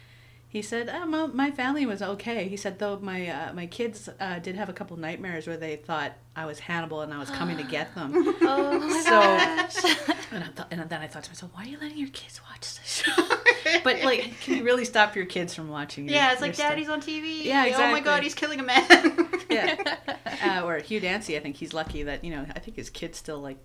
[0.53, 4.09] He said, oh, my, "My family was okay." He said, "Though my uh, my kids
[4.19, 7.31] uh, did have a couple nightmares where they thought I was Hannibal and I was
[7.31, 10.17] coming to get them." Oh my So- gosh.
[10.33, 12.41] And, I thought, and then I thought to myself, "Why are you letting your kids
[12.51, 13.23] watch this show?"
[13.85, 16.07] but like, can you really stop your kids from watching?
[16.09, 16.71] Your, yeah, it's your like stuff?
[16.71, 17.45] Daddy's on TV.
[17.45, 18.01] Yeah, Oh my.
[18.01, 19.29] God, he's killing a man.
[19.51, 19.77] yeah.
[20.43, 22.47] Uh, or Hugh Dancy, I think he's lucky that you know.
[22.57, 23.59] I think his kid's still like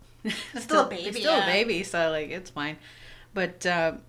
[0.59, 1.45] still a baby, still yeah.
[1.47, 2.75] a baby, so like it's fine.
[3.33, 4.01] But um,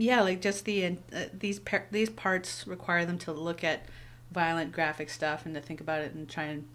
[0.00, 3.84] yeah, like just the uh, these par- these parts require them to look at
[4.32, 6.66] violent, graphic stuff and to think about it and try and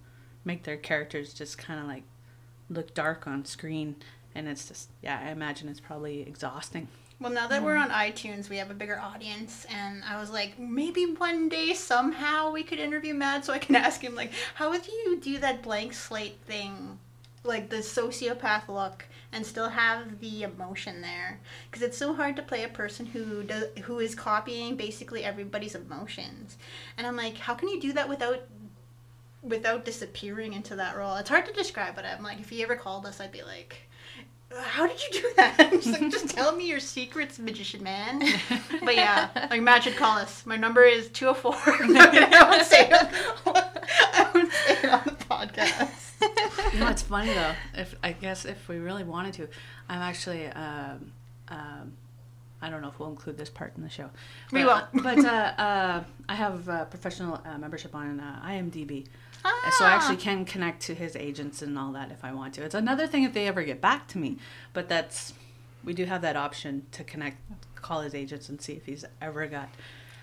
[0.43, 2.03] make their characters just kind of like
[2.69, 3.95] look dark on screen.
[4.35, 6.87] And it's just yeah, I imagine it's probably exhausting.
[7.19, 10.59] Well, now that we're on iTunes, we have a bigger audience, and I was like,
[10.59, 14.69] maybe one day somehow we could interview Mads so I can ask him, like, how
[14.69, 16.99] would you do that blank slate thing,
[17.45, 21.39] like the sociopath look, and still have the emotion there?
[21.69, 25.75] Because it's so hard to play a person who does who is copying basically everybody's
[25.75, 26.57] emotions,
[26.97, 28.43] and I'm like, how can you do that without
[29.43, 31.15] without disappearing into that role?
[31.17, 33.77] It's hard to describe, but I'm like, if he ever called us, I'd be like.
[34.57, 35.57] How did you do that?
[35.71, 38.21] Just, like, just tell me your secrets, magician man.
[38.83, 40.45] But yeah, like Mads should call us.
[40.45, 41.87] My number is 204.
[41.87, 42.93] No, I won't say it
[44.13, 45.94] I won't say it on the podcast.
[46.21, 47.53] You know, it's funny though.
[47.75, 49.47] If I guess if we really wanted to,
[49.89, 50.47] I'm actually.
[50.47, 51.11] Um,
[51.47, 51.93] um,
[52.61, 54.09] I don't know if we'll include this part in the show.
[54.51, 55.03] We But, will.
[55.03, 59.05] But uh, uh, I have uh, professional uh, membership on uh, IMDb,
[59.43, 59.75] Ah.
[59.77, 62.63] so I actually can connect to his agents and all that if I want to.
[62.63, 64.37] It's another thing if they ever get back to me,
[64.73, 65.33] but that's
[65.83, 67.37] we do have that option to connect,
[67.75, 69.69] call his agents and see if he's ever got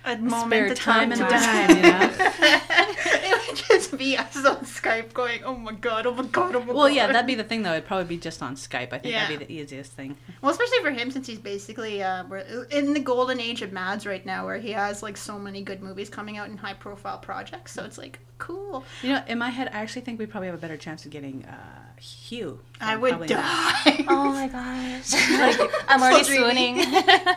[0.05, 1.77] a spare to time talk and dime.
[1.77, 2.11] You know.
[2.19, 6.59] it would just be us on Skype going, oh my god, oh my god, oh
[6.59, 6.75] my god.
[6.75, 7.73] Well, yeah, that'd be the thing though.
[7.73, 8.93] It'd probably be just on Skype.
[8.93, 9.27] I think Yeah.
[9.27, 10.17] that'd be the easiest thing.
[10.41, 12.39] Well, especially for him since he's basically uh, we're
[12.71, 15.81] in the golden age of Mads right now, where he has like so many good
[15.81, 17.71] movies coming out in high profile projects.
[17.71, 18.83] So it's like cool.
[19.01, 21.11] You know, in my head, I actually think we probably have a better chance of
[21.11, 22.59] getting uh, Hugh.
[22.81, 23.83] I would probably Mads.
[23.85, 24.05] die.
[24.09, 25.13] Oh my gosh.
[25.39, 26.77] Like, I'm already So swooning.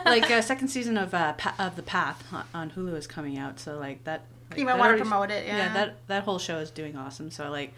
[0.05, 3.37] like uh, second season of uh, pa- of the Path on- on Hulu is coming
[3.37, 4.23] out, so like that.
[4.49, 5.73] Like, You might wanna promote it, yeah.
[5.73, 7.31] that that whole show is doing awesome.
[7.31, 7.73] So like,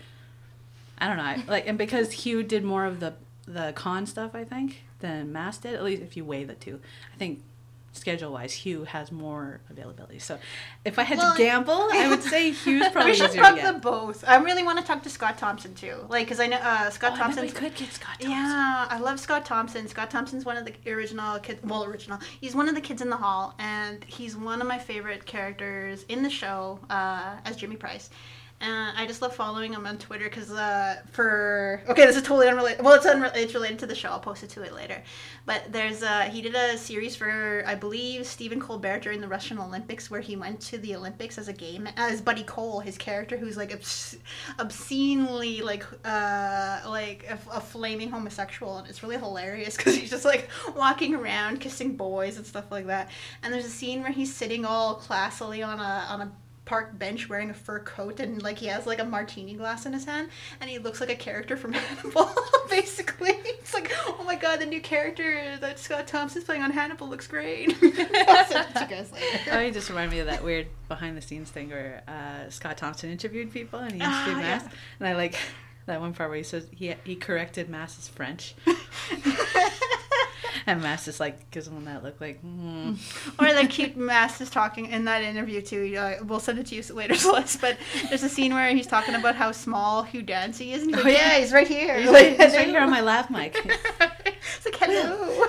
[0.98, 3.14] I don't know, I, like, and because Hugh did more of the
[3.48, 5.76] the con stuff, I think than Mads did.
[5.76, 6.80] At least if you weigh the two,
[7.14, 7.44] I think
[7.92, 10.20] schedule wise, Hugh has more availability.
[10.20, 10.38] So
[10.86, 13.56] if I had Well, to gamble, I would say Hugh's probably we should to talk
[13.56, 14.24] them both.
[14.28, 17.14] I really want to talk to Scott Thompson too, like because I know uh, Scott
[17.16, 17.44] Oh, Thompson.
[17.46, 18.32] we could get Scott Thompson.
[18.32, 19.88] Yeah, I love Scott Thompson.
[19.88, 21.62] Scott Thompson's one of the original kids.
[21.64, 22.20] Well, original.
[22.42, 26.06] He's one of the kids in the hall, and he's one of my favorite characters
[26.10, 28.10] in the show uh, as Jimmy Price.
[28.62, 32.50] And I just love following him on Twitter because uh, for okay, this is totally
[32.50, 32.84] unrelated.
[32.84, 34.10] Well, it's unre- it's related to the show.
[34.10, 35.02] I'll post it to it later.
[35.46, 39.60] But there's uh, he did a series for I believe Stephen Colbert during the Russian
[39.60, 43.38] Olympics where he went to the Olympics as a game as Buddy Cole, his character
[43.38, 44.18] who's like obs-
[44.60, 50.26] obscenely like uh like a, a flaming homosexual, and it's really hilarious because he's just
[50.26, 53.10] like walking around kissing boys and stuff like that.
[53.42, 56.32] And there's a scene where he's sitting all classily on a on a
[56.70, 59.94] park bench wearing a fur coat and like he has like a martini glass in
[59.94, 60.30] his hand
[60.62, 62.30] and he looks like a character from Hannibal
[62.70, 67.08] basically it's like oh my god the new character that Scott Thompson's playing on Hannibal
[67.10, 69.12] looks great I'll send it to you guys
[69.52, 72.78] Oh, you just remind me of that weird behind the scenes thing where uh, Scott
[72.78, 74.58] Thompson interviewed people and he Ah, interviewed yeah.
[74.60, 74.66] Mads.
[75.00, 75.36] And I like
[75.88, 78.54] that one part where he says he he corrected Mads's French.
[80.70, 82.94] And Mads just like gives him that look like, hmm.
[83.40, 85.96] or the cute Mads is talking in that interview too.
[85.98, 87.60] Uh, we'll send it to you later, Celeste.
[87.60, 87.78] But
[88.10, 91.08] there's a scene where he's talking about how small Hugh Dancy is, and he's Oh,
[91.08, 91.34] like, yeah.
[91.34, 92.00] "Yeah, he's right here.
[92.00, 93.56] He's like, "He's right here on my lap mic.
[93.64, 95.46] it's like hello.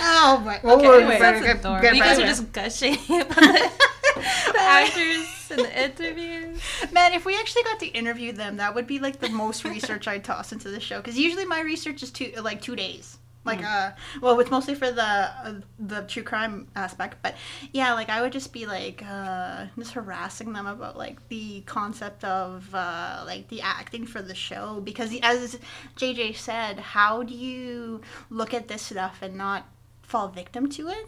[0.00, 0.60] oh my!
[0.62, 1.94] Well, Okay, we're anyway, gonna that's get- adorable.
[1.94, 3.70] You guys are just gushing about
[4.16, 6.60] the, actors and the interviews.
[6.92, 10.08] Man, if we actually got to interview them, that would be like the most research
[10.08, 10.98] I'd toss into the show.
[10.98, 13.18] Because usually my research is two like two days.
[13.46, 17.36] Like, uh, well, it's mostly for the uh, the true crime aspect, but
[17.72, 22.24] yeah, like I would just be like uh, just harassing them about like the concept
[22.24, 25.60] of uh, like the acting for the show because as
[25.96, 28.00] JJ said, how do you
[28.30, 29.68] look at this stuff and not
[30.02, 31.06] fall victim to it?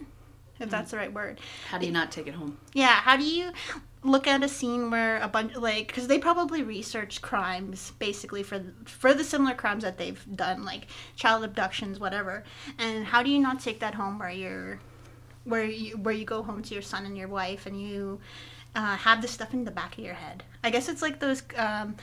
[0.61, 1.41] If that's the right word.
[1.69, 2.59] How do you not take it home?
[2.73, 3.53] Yeah, how do you
[4.05, 8.63] look at a scene where a bunch like because they probably research crimes basically for
[8.85, 12.45] for the similar crimes that they've done like child abductions whatever.
[12.79, 14.79] And how do you not take that home where you're
[15.45, 18.21] where you where you go home to your son and your wife and you
[18.77, 20.45] uh, have this stuff in the back of your head?
[20.63, 21.97] I guess it's like those um,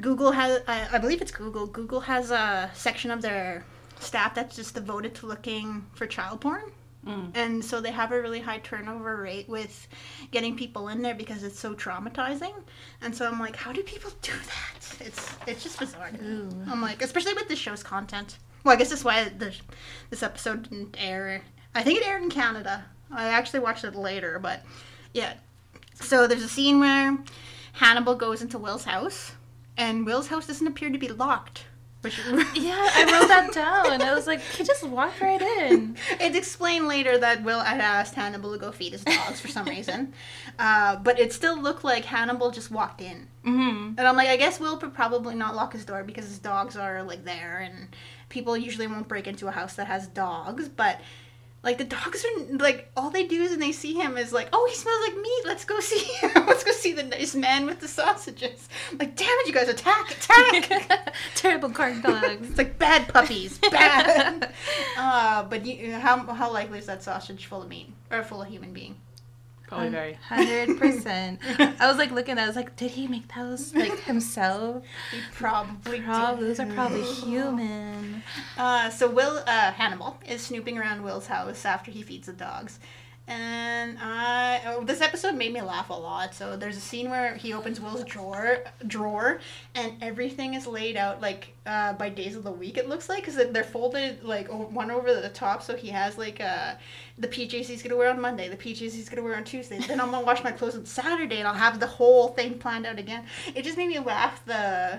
[0.00, 1.66] google has I, I believe it's google.
[1.66, 3.64] Google has a section of their
[4.00, 6.72] staff that's just devoted to looking for child porn
[7.06, 7.34] Mm.
[7.34, 9.88] and so they have a really high turnover rate with
[10.32, 12.52] getting people in there because it's so traumatizing.
[13.00, 15.06] And so i'm like how do people do that?
[15.06, 16.48] It's it's just bizarre me.
[16.68, 18.36] i'm like especially with the show's content.
[18.64, 19.54] Well i guess that's why the,
[20.10, 21.42] this episode didn't air.
[21.74, 22.84] I think it aired in canada.
[23.10, 24.62] I actually watched it later but
[25.14, 25.34] yeah.
[25.94, 27.16] So there's a scene where
[27.72, 29.32] hannibal goes into will's house
[29.78, 31.64] and will's house doesn't appear to be locked
[32.02, 32.18] which
[32.54, 34.02] Yeah, I wrote that down.
[34.02, 35.96] I was like, he just walked right in.
[36.18, 39.66] It's explained later that Will had asked Hannibal to go feed his dogs for some
[39.66, 40.12] reason,
[40.58, 43.28] uh, but it still looked like Hannibal just walked in.
[43.44, 43.94] Mm-hmm.
[43.98, 46.76] And I'm like, I guess Will would probably not lock his door because his dogs
[46.76, 47.88] are like there, and
[48.28, 50.68] people usually won't break into a house that has dogs.
[50.68, 51.00] But
[51.62, 54.48] like the dogs are like all they do is when they see him is like,
[54.52, 55.42] oh, he smells like meat.
[55.44, 56.46] Let's go see him.
[56.46, 58.68] Let's go see the nice man with the sausages.
[58.90, 61.14] I'm like, damn it, you guys attack, attack.
[61.34, 62.48] Terrible guard dogs.
[62.48, 64.52] It's like bad puppies, bad.
[64.98, 68.48] uh, but you, how how likely is that sausage full of meat or full of
[68.48, 68.96] human being?
[69.70, 70.12] Probably Um, very.
[70.14, 71.40] Hundred percent.
[71.58, 72.40] I was like looking at.
[72.40, 74.82] it, I was like, did he make those like himself?
[75.12, 76.48] He probably Probably.
[76.48, 76.56] did.
[76.56, 78.22] Those are probably human.
[78.58, 82.78] Uh, so Will uh, Hannibal is snooping around Will's house after he feeds the dogs.
[83.30, 86.34] And I, oh, this episode made me laugh a lot.
[86.34, 89.38] So there's a scene where he opens Will's drawer, drawer,
[89.76, 92.76] and everything is laid out like uh, by days of the week.
[92.76, 95.62] It looks like because they're folded like one over the top.
[95.62, 96.74] So he has like uh,
[97.18, 99.78] the PJs he's gonna wear on Monday, the PJs he's gonna wear on Tuesday.
[99.78, 102.84] Then I'm gonna wash my clothes on Saturday, and I'll have the whole thing planned
[102.84, 103.26] out again.
[103.54, 104.44] It just made me laugh.
[104.44, 104.98] The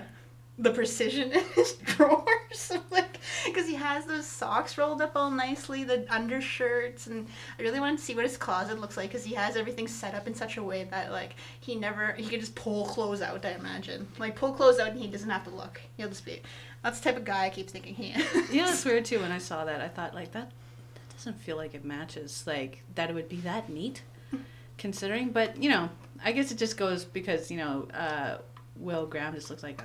[0.58, 5.82] the precision in his drawers like because he has those socks rolled up all nicely
[5.82, 7.26] the undershirts and
[7.58, 10.14] i really want to see what his closet looks like because he has everything set
[10.14, 13.44] up in such a way that like he never he can just pull clothes out
[13.46, 16.42] i imagine like pull clothes out and he doesn't have to look he'll just be
[16.82, 19.20] that's the type of guy i keep thinking he is You know, it's weird too.
[19.20, 20.50] When I saw that, I thought like that.
[20.50, 22.44] That doesn't feel like it matches.
[22.46, 24.02] Like that it would be that neat,
[24.78, 25.30] considering.
[25.30, 25.88] But you know,
[26.24, 28.38] I guess it just goes because you know, uh,
[28.76, 29.80] Will Graham just looks like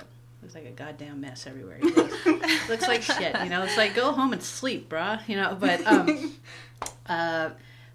[0.55, 1.77] a looks like a goddamn mess everywhere.
[1.81, 1.89] He
[2.69, 3.36] looks, like shit.
[3.43, 5.27] You know, it's like go home and sleep, bruh.
[5.27, 6.33] You know, but um,
[7.07, 7.49] uh,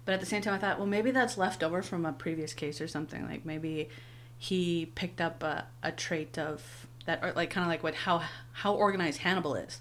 [0.05, 2.53] but at the same time, I thought, well, maybe that's left over from a previous
[2.53, 3.25] case or something.
[3.27, 3.89] Like maybe
[4.37, 8.23] he picked up a, a trait of that, or like kind of like what how
[8.51, 9.79] how organized Hannibal is.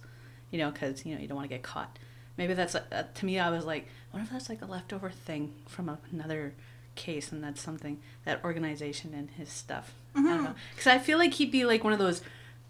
[0.50, 1.98] you know, because you know you don't want to get caught.
[2.36, 3.38] Maybe that's uh, to me.
[3.38, 6.54] I was like, what if that's like a leftover thing from another
[6.94, 9.94] case, and that's something that organization and his stuff.
[10.14, 10.28] I Mm-hmm.
[10.28, 12.22] don't know, because I feel like he'd be like one of those.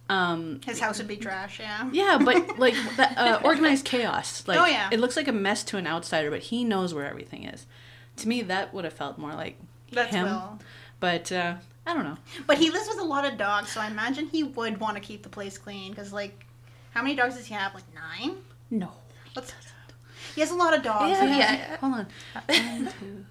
[0.08, 1.58] Um, His house would be trash.
[1.58, 1.88] Yeah.
[1.92, 4.46] yeah, but like that uh, organized chaos.
[4.46, 4.88] Like, Oh, yeah.
[4.92, 7.66] it looks like a mess to an outsider, but he knows where everything is.
[8.16, 9.58] To me, that would have felt more like
[9.90, 10.24] That's him.
[10.26, 10.58] Will.
[11.00, 11.54] But uh,
[11.86, 12.18] I don't know.
[12.46, 15.00] But he lives with a lot of dogs, so I imagine he would want to
[15.00, 15.90] keep the place clean.
[15.92, 16.44] Because like,
[16.92, 17.74] how many dogs does he have?
[17.74, 18.36] Like nine.
[18.70, 18.90] No.
[19.32, 19.54] What's
[20.34, 21.10] He has a lot of dogs.
[21.10, 21.76] Yeah, yeah.
[21.78, 22.06] Hold on.
[22.46, 23.24] One, two,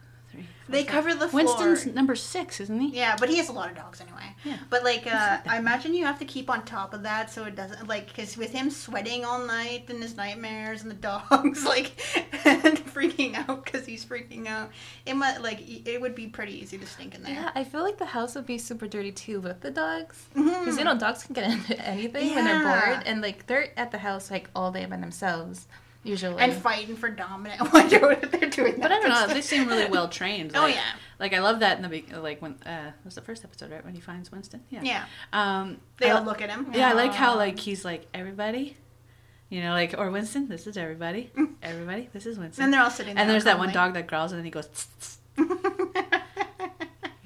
[0.69, 1.43] They cover the floor.
[1.43, 2.97] Winston's number six, isn't he?
[2.97, 4.35] Yeah, but he has a lot of dogs anyway.
[4.43, 4.57] Yeah.
[4.69, 5.39] But like, uh.
[5.47, 8.37] I imagine you have to keep on top of that so it doesn't like because
[8.37, 11.99] with him sweating all night and his nightmares and the dogs like
[12.45, 14.71] and freaking out because he's freaking out,
[15.05, 17.33] it might like it would be pretty easy to stink in there.
[17.33, 20.27] Yeah, I feel like the house would be super dirty too with the dogs.
[20.33, 23.91] Because you know dogs can get into anything when they're bored, and like they're at
[23.91, 25.67] the house like all day by themselves
[26.03, 26.41] usually.
[26.41, 27.61] and fighting for dominant.
[27.61, 28.79] I wonder what they're doing.
[28.81, 29.27] But I don't know.
[29.33, 30.51] They seem really well trained.
[30.55, 30.81] Oh, yeah.
[31.19, 33.83] Like I love that in the be- like when uh, was the first episode, right?
[33.85, 34.63] When he finds Winston.
[34.69, 34.81] Yeah.
[34.83, 36.71] Yeah, Um, they I all look at him.
[36.73, 38.75] Yeah, I like how like he's like everybody,
[39.49, 40.47] you know, like or Winston.
[40.47, 41.31] This is everybody.
[41.61, 42.09] Everybody.
[42.13, 42.63] This is Winston.
[42.65, 43.13] And they're all sitting.
[43.15, 44.67] there And there's that one dog that growls and then he goes.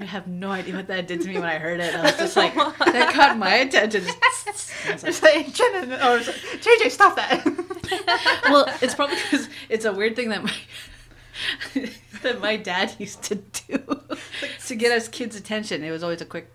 [0.05, 1.95] Have no idea what that did to me when I heard it.
[1.95, 4.03] I was just like, that caught my attention.
[4.03, 5.05] Tss, tss.
[5.05, 7.43] I was like, oh, It's like or like, JJ, stop that.
[8.49, 10.53] well, it's probably because it's a weird thing that my
[12.21, 13.79] that my dad used to do
[14.67, 15.83] to get us kids' attention.
[15.83, 16.51] It was always a quick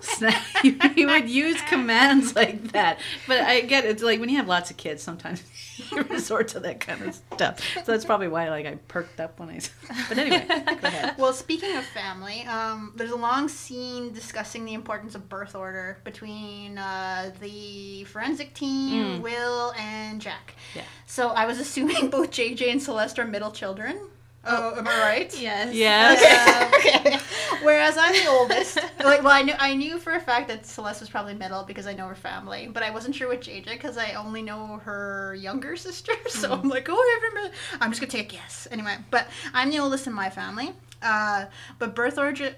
[0.00, 0.42] snap.
[0.62, 2.98] he, he would use commands like that.
[3.26, 3.90] But I get it.
[3.90, 5.42] it's like when you have lots of kids, sometimes
[5.90, 7.60] you resort to that kind of stuff.
[7.84, 9.60] So that's probably why like I perked up when I.
[10.08, 11.14] But anyway, go ahead.
[11.18, 15.98] Well, speaking of family, um, there's a long scene discussing the importance of birth order
[16.04, 18.86] between uh, the forensic team,
[19.18, 19.20] Mm.
[19.22, 20.54] Will, and Jack.
[20.74, 20.82] Yeah.
[21.06, 24.08] So I was assuming both JJ and Celeste are middle children.
[24.46, 25.40] Oh, am I right?
[25.40, 25.74] yes.
[25.74, 26.74] Yes.
[26.74, 27.18] okay.
[27.64, 28.78] Whereas I'm the oldest.
[29.06, 31.86] Like, well, I knew I knew for a fact that Celeste was probably middle because
[31.86, 35.36] I know her family, but I wasn't sure with JJ because I only know her
[35.38, 36.12] younger sister.
[36.28, 37.54] So I'm like, oh, I remember.
[37.80, 38.96] I'm just gonna take a guess anyway.
[39.12, 40.72] But I'm the oldest in my family.
[41.00, 41.44] Uh,
[41.78, 42.52] but birth order,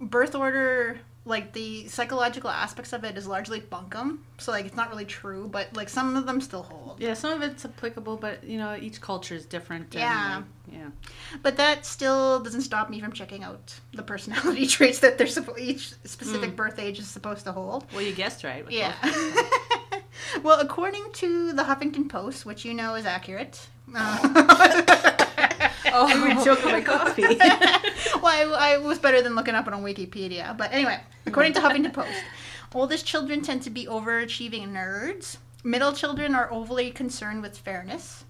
[0.00, 4.18] birth order, like the psychological aspects of it is largely bunkum.
[4.38, 6.96] So like, it's not really true, but like some of them still hold.
[7.00, 9.94] Yeah, some of it's applicable, but you know, each culture is different.
[9.94, 10.36] and, Yeah.
[10.36, 10.44] like,
[10.80, 10.88] yeah.
[11.42, 15.60] But that still doesn't stop me from checking out the personality traits that they're supposed
[15.60, 17.84] each specific birth age is supposed to hold.
[17.92, 18.64] Well, you guessed right.
[18.68, 18.94] Yeah.
[20.42, 23.64] well, according to the Huffington Post, which you know is accurate.
[23.94, 25.11] Uh,
[25.86, 27.22] Oh, I'm choking my coffee.
[27.22, 30.56] well, I, I was better than looking up it on Wikipedia.
[30.56, 32.22] But anyway, according to Huffington Post,
[32.74, 35.38] oldest children tend to be overachieving nerds.
[35.64, 38.24] Middle children are overly concerned with fairness.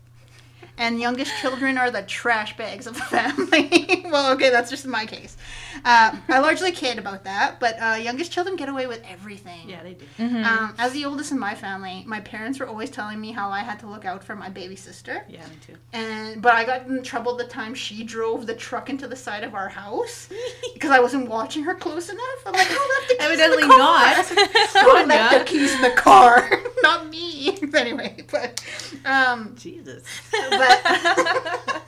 [0.78, 4.02] And youngest children are the trash bags of the family.
[4.10, 5.36] well, okay, that's just my case.
[5.84, 9.68] Uh, I largely kid about that, but uh, youngest children get away with everything.
[9.68, 10.04] yeah, they do.
[10.18, 10.44] Mm-hmm.
[10.44, 13.60] Um, as the oldest in my family, my parents were always telling me how I
[13.60, 15.24] had to look out for my baby sister.
[15.28, 15.74] Yeah, me too.
[15.92, 19.44] And but I got in trouble the time she drove the truck into the side
[19.44, 20.28] of our house
[20.74, 22.22] because I wasn't watching her close enough.
[22.46, 23.98] I'm like, who left the keys Evidently in the car?
[23.98, 24.26] not.
[24.82, 26.50] Who left the keys in the car?
[26.82, 27.58] not me.
[27.74, 28.64] anyway, but
[29.04, 30.04] um, Jesus.
[30.32, 31.82] but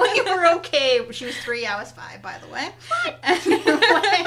[0.00, 1.00] we were okay.
[1.10, 2.68] She was three, I was five, by the way.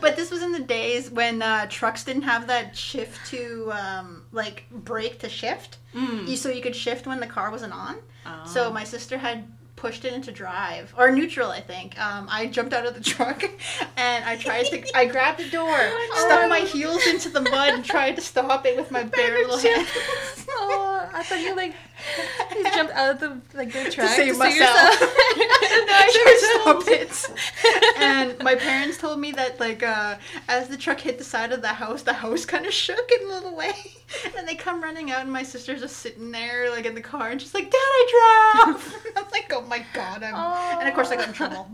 [0.00, 4.24] But this was in the days when uh, trucks didn't have that shift to um,
[4.32, 6.36] like brake to shift, Mm.
[6.36, 7.96] so you could shift when the car wasn't on.
[8.26, 8.42] Oh.
[8.46, 11.98] So my sister had pushed it into drive or neutral, I think.
[11.98, 13.42] Um, I jumped out of the truck
[13.96, 14.84] and I tried to.
[14.96, 15.76] I grabbed the door,
[16.14, 19.58] stuck my heels into the mud, and tried to stop it with my bare little
[19.58, 19.88] hands.
[20.50, 21.74] oh, I thought you like
[22.54, 25.00] you jumped out of the like the track save save myself.
[25.00, 25.12] yourself.
[25.86, 27.98] no, I tried to stop it.
[28.00, 30.16] And my parents told me that like uh,
[30.48, 33.26] as the truck hit the side of the house, the house kind of shook in
[33.26, 33.74] a little way.
[34.36, 37.28] And they come running out, and my sister's just sitting there like in the car,
[37.28, 40.34] and she's like, "Dad, I drove." I'm like, "Oh my god!" I'm...
[40.78, 41.68] And of course, I got in trouble.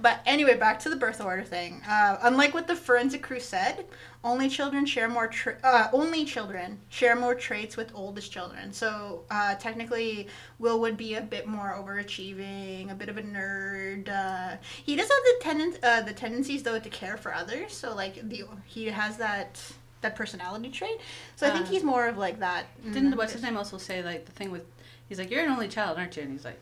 [0.00, 1.80] but anyway, back to the birth order thing.
[1.88, 3.86] Uh, unlike what the forensic crew said,
[4.26, 5.26] only children share more.
[5.28, 8.72] Tra- uh, only children share more traits with oldest children.
[8.72, 14.08] So uh, technically, Will would be a bit more overachieving, a bit of a nerd.
[14.08, 17.72] Uh, he does have the tenden- uh, the tendencies though to care for others.
[17.74, 19.60] So like the he has that
[20.02, 20.98] that personality trait.
[21.36, 22.66] So I think Uh, he's more of like that.
[22.92, 23.16] Didn't Mm.
[23.16, 24.64] what's his name also say like the thing with?
[25.08, 26.22] He's like, you're an only child, aren't you?
[26.24, 26.60] And he's like,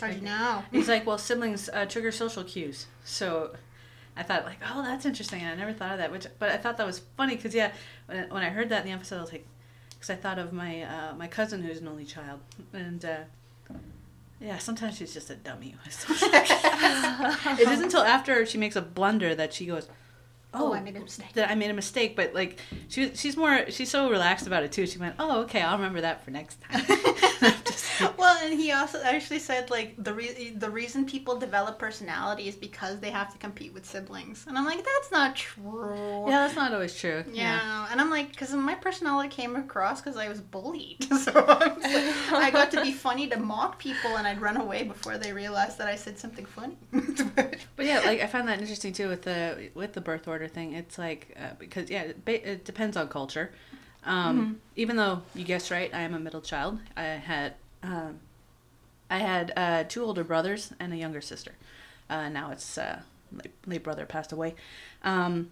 [0.00, 0.62] like, How'd know?
[0.70, 2.86] He's like, well, siblings uh, trigger social cues.
[3.04, 3.54] So
[4.20, 5.42] I thought like, oh, that's interesting.
[5.42, 6.12] I never thought of that.
[6.12, 7.72] Which, but I thought that was funny because yeah,
[8.04, 9.46] when, when I heard that in the episode, I was like,
[9.88, 12.40] because I thought of my uh, my cousin who's an only child,
[12.74, 13.20] and uh,
[14.38, 15.74] yeah, sometimes she's just a dummy.
[15.86, 19.88] it isn't until after she makes a blunder that she goes,
[20.52, 21.32] Oh, oh, I made a mistake.
[21.34, 24.72] that I made a mistake, but like she she's more she's so relaxed about it
[24.72, 24.86] too.
[24.86, 26.84] She went, "Oh, okay, I'll remember that for next time."
[27.40, 27.56] Like,
[28.18, 32.54] well, and he also actually said like the re- the reason people develop personality is
[32.54, 36.24] because they have to compete with siblings, and I'm like, that's not true.
[36.28, 37.24] yeah, that's not always true.
[37.32, 41.78] Yeah, and I'm like, because my personality came across because I was bullied, so like,
[42.32, 45.78] I got to be funny to mock people, and I'd run away before they realized
[45.78, 46.76] that I said something funny.
[47.76, 50.72] But yeah, like I found that interesting too with the with the birth order thing.
[50.74, 53.52] It's like uh, because yeah, it, it depends on culture.
[54.04, 56.78] Um, Even though you guessed right, I am a middle child.
[56.96, 58.20] I had um,
[59.10, 61.52] I had uh, two older brothers and a younger sister.
[62.08, 63.00] Uh, now it's uh,
[63.32, 64.54] late, late brother passed away,
[65.04, 65.50] um,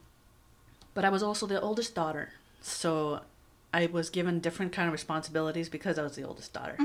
[0.94, 2.30] but I was also the oldest daughter,
[2.60, 3.20] so
[3.72, 6.76] I was given different kind of responsibilities because I was the oldest daughter.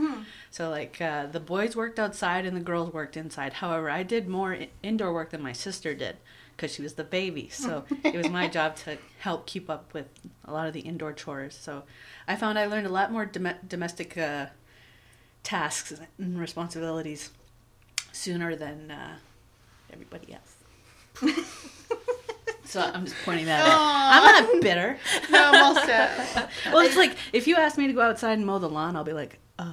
[0.52, 3.54] So like uh, the boys worked outside and the girls worked inside.
[3.54, 6.18] However, I did more indoor work than my sister did
[6.56, 7.50] because she was the baby.
[7.50, 10.08] So it was my job to help keep up with
[10.46, 11.58] a lot of the indoor chores.
[11.60, 11.84] So
[12.28, 14.48] I found I learned a lot more dom- domestic uh,
[15.44, 17.32] tasks and responsibilities
[18.12, 19.16] sooner than uh,
[19.92, 20.56] everybody else.
[22.66, 23.80] so I'm just pointing that out.
[23.80, 24.98] I'm not bitter.
[25.30, 26.50] no, I'm all set.
[26.72, 29.04] Well, it's like if you ask me to go outside and mow the lawn, I'll
[29.04, 29.72] be like, uh.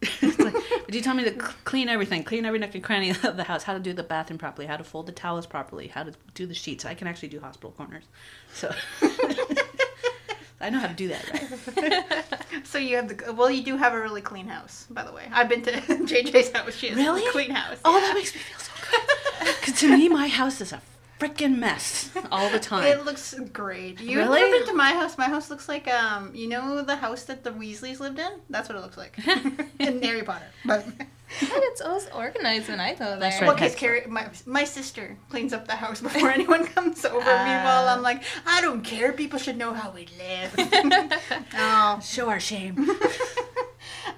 [0.02, 0.54] it's like,
[0.94, 3.74] you tell me to clean everything, clean every nook and cranny of the house, how
[3.74, 6.54] to do the bathroom properly, how to fold the towels properly, how to do the
[6.54, 6.84] sheets.
[6.84, 8.04] I can actually do hospital corners,
[8.54, 8.72] so
[10.60, 11.76] I know how to do that.
[11.76, 12.24] Right?
[12.64, 15.24] So you have the well, you do have a really clean house, by the way.
[15.32, 16.74] I've been to JJ's house.
[16.74, 17.24] She has Really?
[17.26, 17.78] a clean house.
[17.84, 19.54] Oh, that makes me feel so good.
[19.60, 20.82] Because to me, my house is a
[21.18, 22.84] freaking mess all the time.
[22.84, 24.00] It looks great.
[24.00, 24.40] You've Really?
[24.40, 25.18] never been to my house.
[25.18, 28.30] My house looks like um, you know the house that the Weasleys lived in.
[28.50, 29.18] That's what it looks like
[29.78, 30.46] in Harry Potter.
[30.64, 30.86] But
[31.40, 33.18] But it's always organized when I go there.
[33.18, 37.18] That's well, because Carrie, my my sister cleans up the house before anyone comes over.
[37.18, 39.12] Meanwhile, I'm like, I don't care.
[39.12, 40.54] People should know how we live.
[41.54, 42.00] oh.
[42.02, 42.88] Show our shame.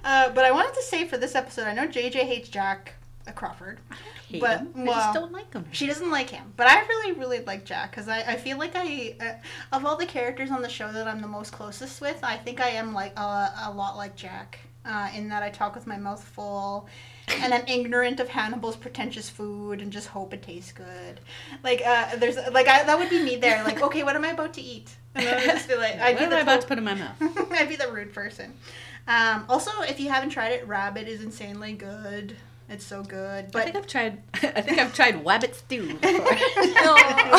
[0.05, 2.95] Uh, but I wanted to say for this episode, I know JJ hates Jack
[3.31, 3.81] uh, Crawford.
[4.29, 4.73] Hate But, him.
[4.77, 5.65] I just don't like him.
[5.73, 8.73] She doesn't like him, but I really, really like Jack because I, I feel like
[8.75, 12.23] I, uh, of all the characters on the show that I'm the most closest with,
[12.23, 15.75] I think I am like a, a lot like Jack uh, in that I talk
[15.75, 16.89] with my mouth full.
[17.43, 21.21] And I'm ignorant of Hannibal's pretentious food and just hope it tastes good.
[21.63, 23.63] Like, uh, there's like I, that would be me there.
[23.63, 24.91] Like, okay, what am I about to eat?
[25.15, 26.79] And then I'd just be like, I'd what be am the I about to put
[26.79, 27.17] in my mouth?
[27.53, 28.53] I'd be the rude person.
[29.07, 32.37] Um, also, if you haven't tried it, rabbit is insanely good.
[32.71, 33.47] It's so good.
[33.55, 34.23] I think I've tried.
[34.35, 36.37] I think I've tried wabbit stew before.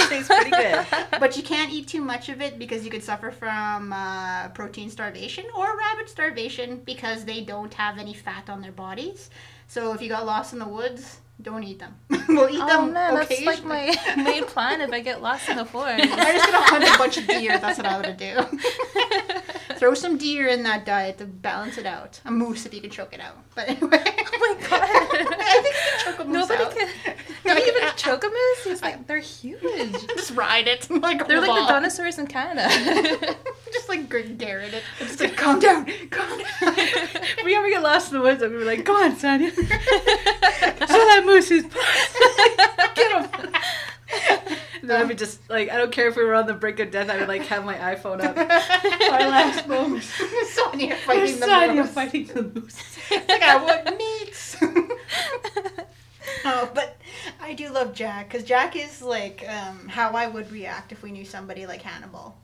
[0.03, 0.85] It tastes pretty good.
[1.19, 4.89] but you can't eat too much of it because you could suffer from uh, protein
[4.89, 9.29] starvation or rabbit starvation because they don't have any fat on their bodies.
[9.67, 11.95] So if you got lost in the woods, don't eat them.
[12.27, 15.55] we'll eat Oh them man, that's like my main plan if I get lost in
[15.57, 16.07] the forest.
[16.11, 17.57] I'm just gonna hunt a bunch of deer.
[17.57, 19.75] That's what I would do.
[19.77, 22.19] Throw some deer in that diet to balance it out.
[22.25, 23.37] A moose if you can choke it out.
[23.55, 24.03] But anyway.
[24.33, 25.00] Oh my god.
[25.29, 26.75] I think you can choke a moose Nobody out.
[26.75, 26.89] can.
[27.43, 28.63] No, I Can you even choke a moose?
[28.65, 29.61] He's like, they're huge.
[30.15, 31.65] Just ride it like They're like wall.
[31.65, 32.69] the dinosaurs in Canada.
[33.73, 34.07] Just like
[34.37, 34.83] Garrett it.
[34.99, 36.75] Just like calm down, calm down.
[37.43, 41.23] we ever get lost in the woods, I'm gonna like, "Go on, Sonya, show that
[41.25, 41.63] moose his
[42.95, 43.51] Get him."
[44.83, 46.91] then I'd be just like, I don't care if we were on the brink of
[46.91, 47.09] death.
[47.09, 48.37] I would like have my iPhone up.
[48.37, 50.03] Our last moment.
[50.03, 51.55] Sonya There's fighting the moose.
[51.55, 51.91] Sonya moose.
[51.91, 52.83] fighting the moose.
[53.11, 54.57] like I want meats.
[56.45, 56.97] oh, but
[57.41, 61.11] I do love Jack because Jack is like um, how I would react if we
[61.11, 62.35] knew somebody like Hannibal.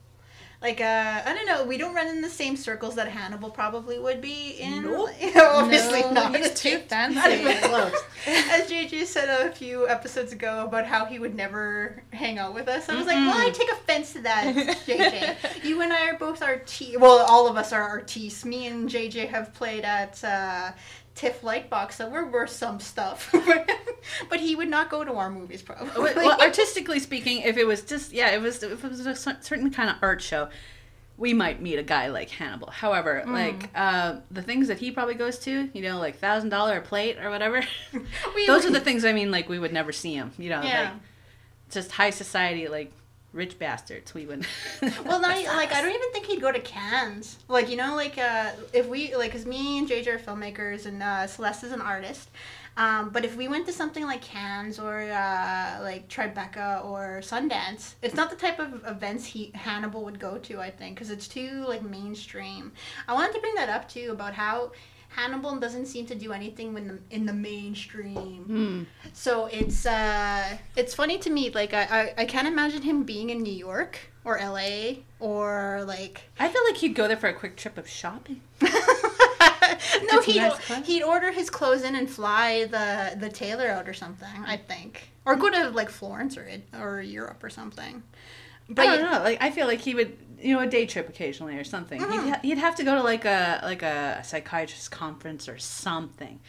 [0.59, 3.99] Like uh, I don't know, we don't run in the same circles that Hannibal probably
[3.99, 4.85] would be in.
[4.85, 5.09] Nope.
[5.35, 6.35] Obviously No, not.
[6.35, 7.93] he's too Not even close.
[8.25, 12.67] As JJ said a few episodes ago about how he would never hang out with
[12.67, 14.55] us, I was like, well, I take offense to that,
[14.87, 15.63] JJ.
[15.63, 16.97] you and I are both artistes.
[16.97, 18.43] Well, all of us are artistes.
[18.43, 20.71] Me and JJ have played at uh,
[21.17, 23.33] TIFF Lightbox, so we're worth some stuff.
[24.29, 26.13] but he would not go to our movies, probably.
[26.15, 29.71] well, artistically speaking, if it was just yeah, it was if it was a certain
[29.71, 30.49] kind of art show,
[31.17, 32.69] we might meet a guy like Hannibal.
[32.69, 36.77] However, like uh, the things that he probably goes to, you know, like thousand dollar
[36.77, 37.63] a plate or whatever,
[38.35, 39.31] We those are the things I mean.
[39.31, 40.31] Like we would never see him.
[40.37, 40.81] You know, Yeah.
[40.91, 41.01] like
[41.71, 42.91] just high society, like
[43.37, 44.13] rich bastards.
[44.13, 44.45] We would.
[45.05, 47.37] well, not like I don't even think he'd go to Cannes.
[47.47, 51.01] Like you know, like uh, if we like, cause me and JJ are filmmakers and
[51.01, 52.29] uh, Celeste is an artist.
[52.75, 57.95] Um, but if we went to something like Cannes or uh, like Tribeca or Sundance,
[58.03, 60.59] it's not the type of events he Hannibal would go to.
[60.59, 62.71] I think because it's too like mainstream.
[63.07, 64.73] I wanted to bring that up too about how
[65.17, 68.43] Hannibal doesn't seem to do anything in the, in the mainstream.
[68.43, 68.83] Hmm.
[69.13, 71.49] So it's uh, it's funny to me.
[71.49, 76.21] Like I, I, I can't imagine him being in New York or LA or like.
[76.39, 78.41] I feel like he'd go there for a quick trip of shopping.
[78.61, 83.95] no, he'd, nice he'd order his clothes in and fly the the tailor out or
[83.95, 84.45] something.
[84.45, 86.47] I think, or go to like Florence or
[86.79, 88.03] or Europe or something.
[88.69, 89.19] But I don't know.
[89.23, 91.99] Like I feel like he would, you know, a day trip occasionally or something.
[92.01, 92.11] Mhm.
[92.11, 96.39] He'd, ha- he'd have to go to like a like a psychiatrist conference or something,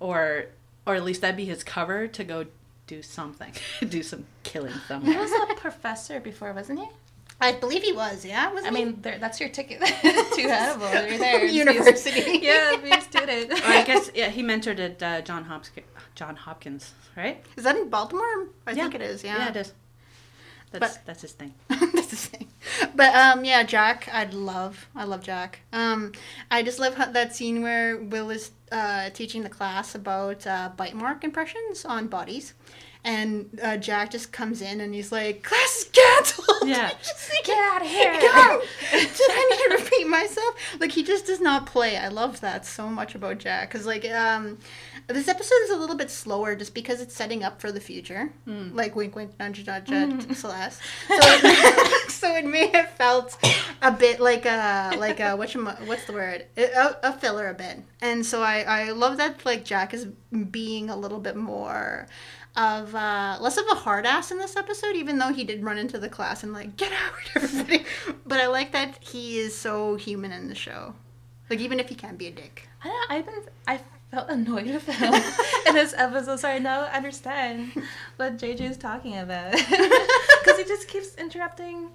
[0.00, 0.46] or
[0.86, 2.46] or at least that'd be his cover to go
[2.86, 3.52] do something,
[3.88, 5.12] do some killing somewhere.
[5.12, 5.46] He somewhere.
[5.48, 6.88] was a professor before, wasn't he?
[7.40, 8.24] I believe he was.
[8.24, 10.88] Yeah, was I mean, there, that's your ticket to Hannibal.
[11.08, 11.44] You're there.
[11.64, 12.38] University.
[12.42, 13.50] Yeah, be a student.
[13.52, 15.86] or I guess yeah, he mentored at uh, John Hopkins.
[16.14, 17.42] John Hopkins, right?
[17.56, 18.48] is that in Baltimore?
[18.66, 18.82] I Yeah.
[18.84, 19.24] think it is.
[19.24, 19.72] Yeah, it is.
[20.70, 21.54] That's But- that's his thing.
[21.68, 22.48] That's the thing.
[22.94, 24.88] But um, yeah, Jack, I'd love.
[24.94, 25.60] I love Jack.
[25.72, 26.12] Um,
[26.50, 30.94] I just love that scene where Will is uh, teaching the class about uh, bite
[30.94, 32.54] mark impressions on bodies,
[33.04, 36.90] and uh, Jack just comes in and he's like, "Class is canceled." Yeah.
[37.02, 38.12] Just like, Get out of here.
[38.12, 38.62] Go!
[38.92, 40.54] Did I need to repeat myself?
[40.78, 41.96] Like he just does not play.
[41.96, 44.58] I love that so much about Jack because like um,
[45.08, 48.32] this episode is a little bit slower just because it's setting up for the future.
[48.76, 50.80] Like wink, wink, nudge, nudge, at Celeste.
[51.08, 53.36] So it, so it may have felt
[53.82, 57.80] a bit like a like a what's what's the word a, a filler a bit.
[58.00, 60.06] And so I I love that like Jack is
[60.50, 62.06] being a little bit more
[62.56, 65.78] of uh, less of a hard ass in this episode, even though he did run
[65.78, 67.84] into the class and like get out, everybody.
[68.26, 70.94] But I like that he is so human in the show.
[71.50, 72.68] Like even if he can be a dick.
[72.84, 73.80] I don't, I've been, I
[74.10, 75.14] felt annoyed with him
[75.66, 77.72] in this episode, so I now understand
[78.16, 79.52] what JJ is talking about.
[79.52, 81.88] Because he just keeps interrupting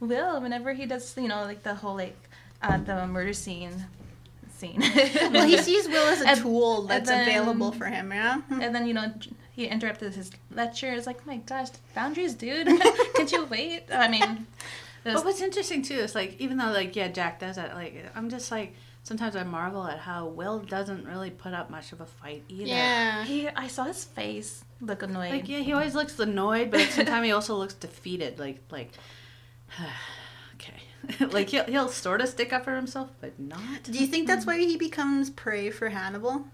[0.00, 2.16] Will whenever he does, you know, like the whole like
[2.62, 3.86] uh, the murder scene
[4.56, 4.80] scene.
[5.32, 8.12] Well, he sees Will as a And- tool that's then- available for him.
[8.12, 8.40] Yeah.
[8.50, 9.12] And then you know
[9.54, 10.90] he interrupted his lecture.
[10.92, 12.66] It's like, oh my gosh, boundaries, dude.
[13.14, 13.84] Can't you wait?
[13.92, 14.20] I mean,
[15.04, 18.06] was- But what's interesting too is like even though like yeah Jack does that like
[18.16, 18.74] I'm just like
[19.04, 22.68] sometimes I marvel at how Will doesn't really put up much of a fight either.
[22.68, 23.24] Yeah.
[23.24, 25.30] he, I saw his face look annoyed.
[25.30, 28.40] Like yeah, he always looks annoyed, but at the same time he also looks defeated.
[28.40, 28.90] Like like
[30.54, 33.84] okay, like he'll he'll sort of stick up for himself, but not.
[33.84, 34.58] Do you think that's mm-hmm.
[34.62, 36.44] why he becomes prey for Hannibal?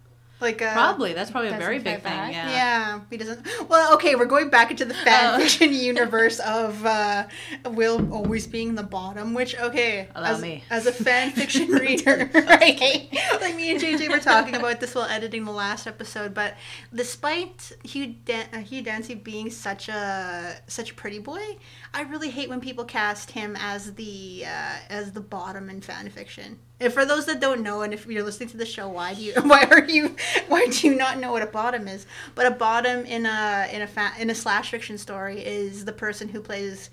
[0.41, 2.13] Like uh, Probably that's probably a very fight big thing.
[2.13, 2.33] back?
[2.33, 2.51] Yeah.
[2.51, 3.47] Yeah, he doesn't.
[3.69, 5.39] Well, okay, we're going back into the fan Oh.
[5.39, 7.27] fiction universe of uh,
[7.67, 9.35] Will always being the bottom.
[9.35, 10.65] Which, okay, Allow as, me.
[10.71, 13.09] as a fan fiction reader, right?
[13.41, 16.33] Like me and JJ were talking about this while editing the last episode.
[16.35, 16.55] But
[16.95, 21.57] despite Hugh Dan- uh, Hugh Dancy being such a such a pretty boy,
[21.93, 26.09] I really hate when people cast him as the uh, as the bottom in fan
[26.09, 26.59] fiction.
[26.79, 29.23] And for those that don't know, and if you're listening to the show, why do
[29.23, 30.15] you why are you
[30.49, 32.07] why do you not know what a bottom is?
[32.35, 35.93] But a bottom in a in a fa- in a slash fiction story is the
[35.93, 36.91] person who plays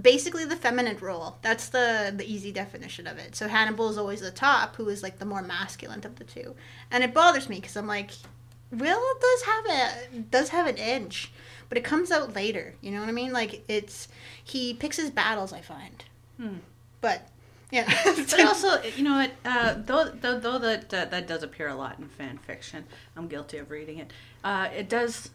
[0.00, 1.38] basically the feminine role.
[1.42, 3.36] That's the the easy definition of it.
[3.36, 6.56] So Hannibal is always the top, who is like the more masculine of the two,
[6.90, 8.10] and it bothers me because I'm like,
[8.72, 11.32] Will does have a does have an edge,
[11.74, 12.74] but it comes out later.
[12.80, 13.32] You know what I mean?
[13.32, 14.06] Like it's
[14.44, 15.52] he picks his battles.
[15.52, 16.04] I find,
[16.38, 16.56] Hmm.
[17.00, 17.28] but
[17.72, 17.92] yeah.
[18.14, 19.30] But also, you know what?
[19.44, 22.84] Uh, though, though, though that uh, that does appear a lot in fan fiction,
[23.16, 24.12] I'm guilty of reading it.
[24.44, 25.30] Uh, it does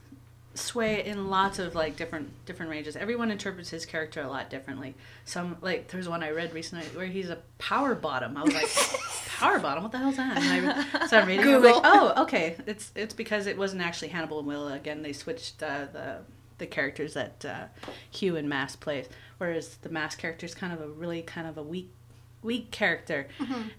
[0.56, 2.96] sway in lots of like different different ranges.
[2.96, 4.96] Everyone interprets his character a lot differently.
[5.26, 8.38] Some like there's one I read recently where he's a power bottom.
[8.38, 8.70] I was like,
[9.40, 9.84] power bottom?
[9.84, 10.38] What the hell's that?
[10.38, 11.46] And I started reading.
[11.46, 11.74] Google.
[11.76, 12.56] like, oh, okay.
[12.66, 14.68] It's it's because it wasn't actually Hannibal and Will.
[14.68, 16.18] Again, they switched uh, the
[16.58, 17.66] the characters that uh,
[18.12, 19.08] Hugh and Mads plays.
[19.38, 21.90] Whereas the Mads character is kind of a really kind of a weak
[22.44, 23.28] weak character.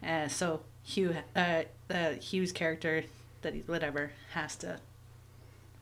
[0.06, 3.04] Uh, so Hugh, uh, uh, Hugh's character
[3.42, 4.78] that he whatever has to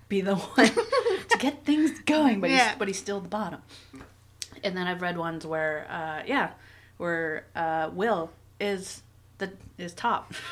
[0.09, 2.70] be the one to get things going, but Yeah.
[2.70, 3.62] he's but he's still the bottom.
[4.64, 6.51] And then I've read ones where, uh, yeah,
[6.97, 9.03] where uh, Will is
[9.39, 10.32] the is top.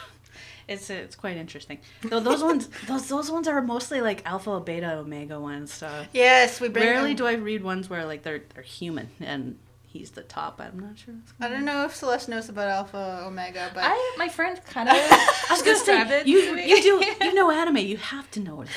[0.69, 1.79] It's it's quite interesting.
[2.03, 5.73] Though those ones those those ones are mostly like alpha, beta, omega ones.
[5.73, 6.85] So yes, we bring.
[6.85, 10.61] rarely them- do I read ones where like they're they're human and he's the top.
[10.61, 11.15] I'm not sure.
[11.15, 14.89] What's I don't know if Celeste knows about Alpha Omega, but I, my friend kind
[14.89, 17.77] of I was gonna say it you you do you know anime.
[17.77, 18.69] You have to know it.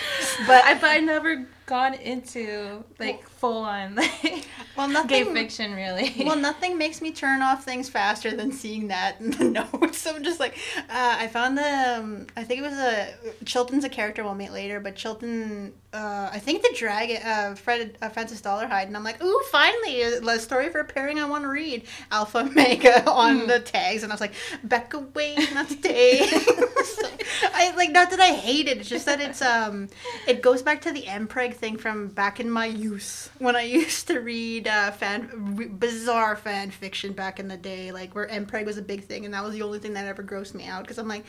[0.46, 6.14] but I, but I never gone into like full on like Well, gay fiction, really.
[6.26, 10.00] Well, nothing makes me turn off things faster than seeing that in the notes.
[10.00, 13.14] So I'm just like, uh, I found the, um, I think it was a,
[13.46, 17.98] Chilton's a character we'll meet later, but Chilton, uh, I think the dragon, uh, Fred,
[18.02, 21.26] uh, Francis Dolarhyde, and I'm like, ooh, finally, a, a story for a pairing I
[21.26, 21.84] want to read.
[22.12, 24.34] Alpha Omega on the tags, and I was like,
[24.64, 26.28] Becca, Wayne, not today.
[26.28, 27.08] So,
[27.54, 29.90] I like, not that I hate it, it's just that it's, um,
[30.28, 34.08] it goes back to the Mpreg thing from back in my youth when I used
[34.08, 38.78] to read uh, fan bizarre fan fiction back in the day, like where Mpreg was
[38.78, 40.98] a big thing, and that was the only thing that ever grossed me out because
[40.98, 41.26] I'm like,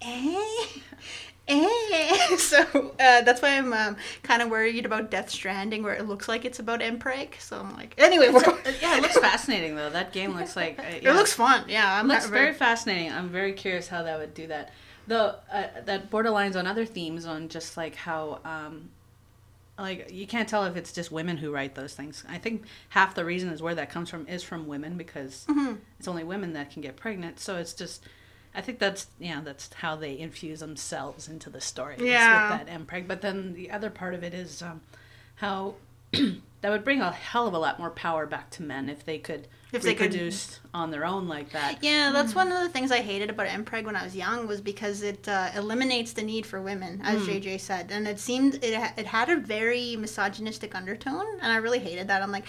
[0.00, 0.66] eh,
[1.48, 2.36] eh.
[2.36, 6.28] So uh, that's why I'm um, kind of worried about Death Stranding, where it looks
[6.28, 7.40] like it's about Mpreg.
[7.40, 8.56] So I'm like, anyway, going.
[8.80, 9.90] yeah, it looks fascinating though.
[9.90, 11.10] That game looks like uh, yeah.
[11.10, 11.64] It looks fun.
[11.68, 13.12] Yeah, I'm It looks not very fascinating.
[13.12, 14.72] I'm very curious how that would do that.
[15.08, 18.90] Though uh, that borderlines on other themes on just like how um,
[19.82, 22.24] like you can't tell if it's just women who write those things.
[22.28, 25.74] I think half the reason is where that comes from is from women because Mm-hmm.
[25.98, 27.38] it's only women that can get pregnant.
[27.40, 28.02] So it's just
[28.54, 31.96] I think that's yeah, that's how they infuse themselves into the story.
[31.98, 32.58] Yeah.
[32.58, 33.06] With that Mpreg.
[33.08, 34.80] But then the other part of it is um,
[35.36, 35.74] how
[36.12, 39.18] that would bring a hell of a lot more power back to men if they
[39.18, 40.34] could If they could-
[40.74, 41.82] on their own like that.
[41.82, 44.60] Yeah, that's one of the things I hated about Mpreg when I was young was
[44.60, 48.74] because it uh, eliminates the need for women, as JJ said, and it seemed it
[48.96, 52.22] it had a very misogynistic undertone, and I really hated that.
[52.22, 52.44] I'm like,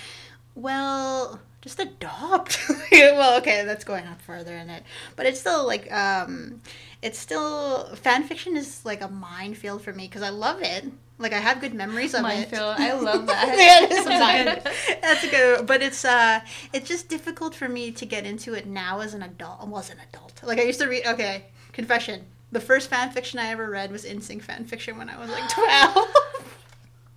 [0.55, 2.59] well, just adopt.
[2.91, 4.83] well, okay, that's going on further in it,
[5.15, 6.61] but it's still like um,
[7.01, 10.85] it's still fan fiction is like a minefield for me because I love it.
[11.17, 12.23] Like I have good memories of it.
[12.23, 12.75] Minefield.
[12.77, 13.55] I love that.
[13.57, 14.99] yeah, it is a.
[15.01, 15.65] That's a good.
[15.65, 16.41] But it's uh,
[16.73, 19.61] it's just difficult for me to get into it now as an adult.
[19.61, 20.41] I was an adult.
[20.43, 21.05] Like I used to read.
[21.05, 22.25] Okay, confession.
[22.51, 25.49] The first fan fiction I ever read was NSYNC fan fiction when I was like
[25.49, 26.07] twelve.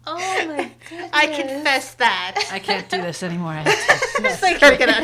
[0.08, 1.10] Oh my goodness.
[1.12, 2.48] I confess that.
[2.52, 3.52] I can't do this anymore.
[3.52, 5.00] I have to- like, get out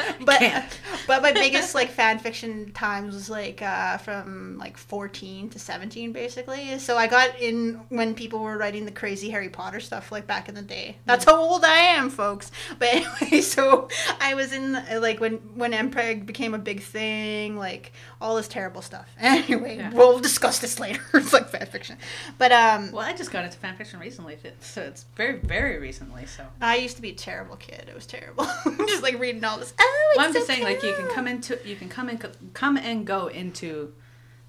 [0.00, 0.80] of but Can't.
[1.06, 6.12] but my biggest like fan fiction times was like uh, from like 14 to 17
[6.12, 10.26] basically so i got in when people were writing the crazy harry potter stuff like
[10.26, 13.88] back in the day that's how old i am folks but anyway so
[14.20, 18.82] i was in like when when mpreg became a big thing like all this terrible
[18.82, 19.90] stuff anyway Yeah.
[19.92, 21.96] we'll discuss this later it's like fan fiction
[22.38, 26.26] but um Well, I just got into fan fiction recently, so it's very, very recently.
[26.26, 27.86] So, I used to be a terrible kid.
[27.88, 28.46] It was terrible.
[28.86, 29.72] just like reading all this.
[29.78, 32.08] Oh, well, I'm it's just so saying, like, you can come into, you can come
[32.08, 33.94] and come and go into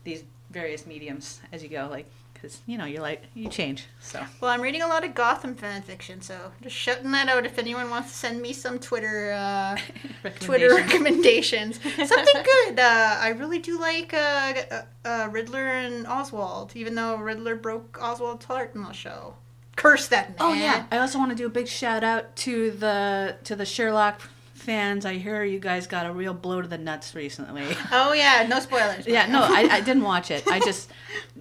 [0.03, 2.09] these various mediums as you go, like,
[2.41, 3.85] because you know, you're like, you change.
[3.99, 7.45] So, Well, I'm reading a lot of Gotham fan fiction, so just shutting that out.
[7.45, 9.77] If anyone wants to send me some Twitter uh,
[10.39, 11.77] Twitter Recommendations.
[11.83, 12.79] recommendations, something good.
[12.79, 17.99] Uh, I really do like uh, uh, uh, Riddler and Oswald, even though Riddler broke
[18.01, 19.35] Oswald's heart in the show.
[19.75, 20.37] Curse that man.
[20.39, 23.65] Oh yeah, I also want to do a big shout out to the to the
[23.65, 24.21] Sherlock
[24.59, 25.05] fans.
[25.05, 27.65] I hear you guys got a real blow to the nuts recently.
[27.91, 29.07] Oh yeah, no spoilers.
[29.07, 30.47] Yeah, no, I, I didn't watch it.
[30.47, 30.91] I just,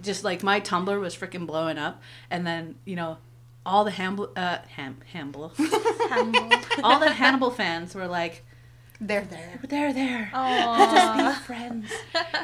[0.00, 3.18] just like my Tumblr was freaking blowing up, and then you know,
[3.66, 5.52] all the Hannibal, uh, Ham, Hannibal,
[6.82, 8.44] all the Hannibal fans were like,
[9.00, 9.60] They're there.
[9.68, 10.30] "They're there.
[10.32, 11.38] Let us Aww.
[11.38, 11.90] be friends.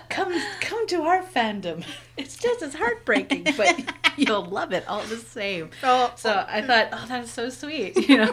[0.08, 1.84] Come, come to our fandom.
[2.16, 3.82] It's just as heartbreaking, but
[4.16, 7.96] you'll love it all the same." Oh, So I thought, oh, that's so sweet.
[8.08, 8.32] You know,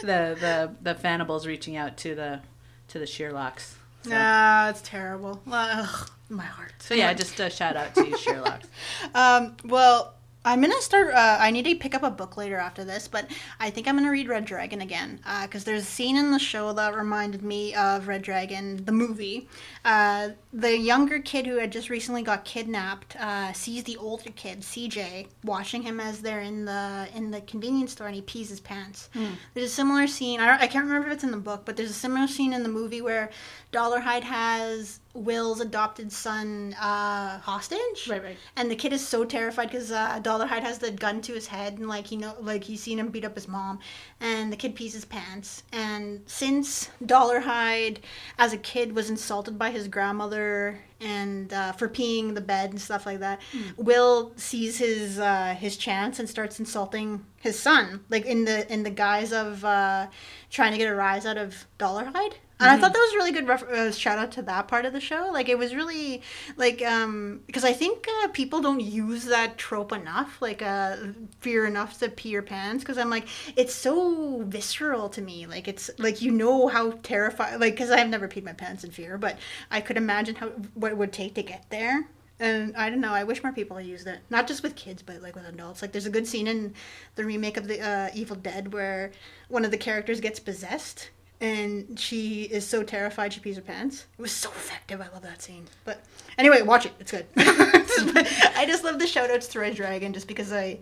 [0.00, 2.40] the the the Fannibals reaching out to the
[2.88, 3.74] to the Sherlocks.
[4.02, 5.42] So, Nah, it's terrible.
[5.50, 6.72] Ugh, my heart.
[6.78, 8.64] so yeah, just a shout out to you, Sherlocks.
[9.14, 10.14] Um, well,
[10.44, 11.12] I'm gonna start.
[11.12, 13.28] Uh, I need to pick up a book later after this, but
[13.60, 16.72] I think I'm gonna read Red Dragon again because there's a scene in the show
[16.72, 19.48] that reminded me of Red Dragon, the movie.
[19.84, 24.60] Uh, the younger kid who had just recently got kidnapped uh, sees the older kid,
[24.60, 28.60] CJ, watching him as they're in the in the convenience store, and he pees his
[28.60, 29.10] pants.
[29.54, 30.40] There's a similar scene.
[30.40, 32.52] I don't, I can't remember if it's in the book, but there's a similar scene
[32.52, 33.30] in the movie where
[33.72, 38.08] Dolarhyde has Will's adopted son uh, hostage.
[38.08, 38.36] Right, right.
[38.56, 41.78] And the kid is so terrified because uh, Dolarhyde has the gun to his head,
[41.78, 43.78] and like he know, like he's seen him beat up his mom,
[44.20, 45.62] and the kid pees his pants.
[45.72, 47.98] And since Dolarhyde,
[48.38, 52.80] as a kid, was insulted by his grandmother and uh, for peeing the bed and
[52.80, 53.40] stuff like that,
[53.76, 58.82] Will sees his uh, his chance and starts insulting his son, like in the in
[58.82, 60.08] the guise of uh,
[60.50, 62.34] trying to get a rise out of Dolarhyde.
[62.60, 64.84] And I thought that was a really good ref- uh, shout out to that part
[64.84, 65.30] of the show.
[65.32, 66.22] Like it was really
[66.56, 70.96] like um because I think uh, people don't use that trope enough, like uh
[71.38, 72.82] fear enough to pee your pants.
[72.82, 75.46] Because I'm like it's so visceral to me.
[75.46, 77.60] Like it's like you know how terrified.
[77.60, 79.38] Like because I've never peed my pants in fear, but
[79.70, 82.08] I could imagine how what it would take to get there.
[82.40, 83.12] and I don't know.
[83.12, 85.82] I wish more people used it, not just with kids, but like with adults.
[85.82, 86.74] Like, there's a good scene in
[87.16, 89.12] the remake of the uh, Evil Dead where
[89.48, 91.10] one of the characters gets possessed,
[91.40, 94.06] and she is so terrified she pees her pants.
[94.18, 95.00] It was so effective.
[95.00, 95.66] I love that scene.
[95.84, 96.02] But
[96.36, 96.92] anyway, watch it.
[96.98, 97.26] It's good.
[97.36, 100.78] I just love the shout outs to Red Dragon just because I.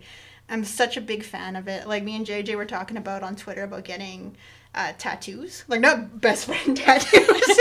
[0.49, 1.89] I'm such a big fan of it.
[1.89, 4.37] Like me and JJ were talking about on Twitter about getting
[4.73, 7.11] uh, tattoos, like not best friend tattoos,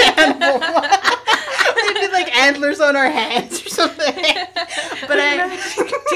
[1.87, 4.15] and maybe like antlers on our hands or something.
[5.09, 5.47] But I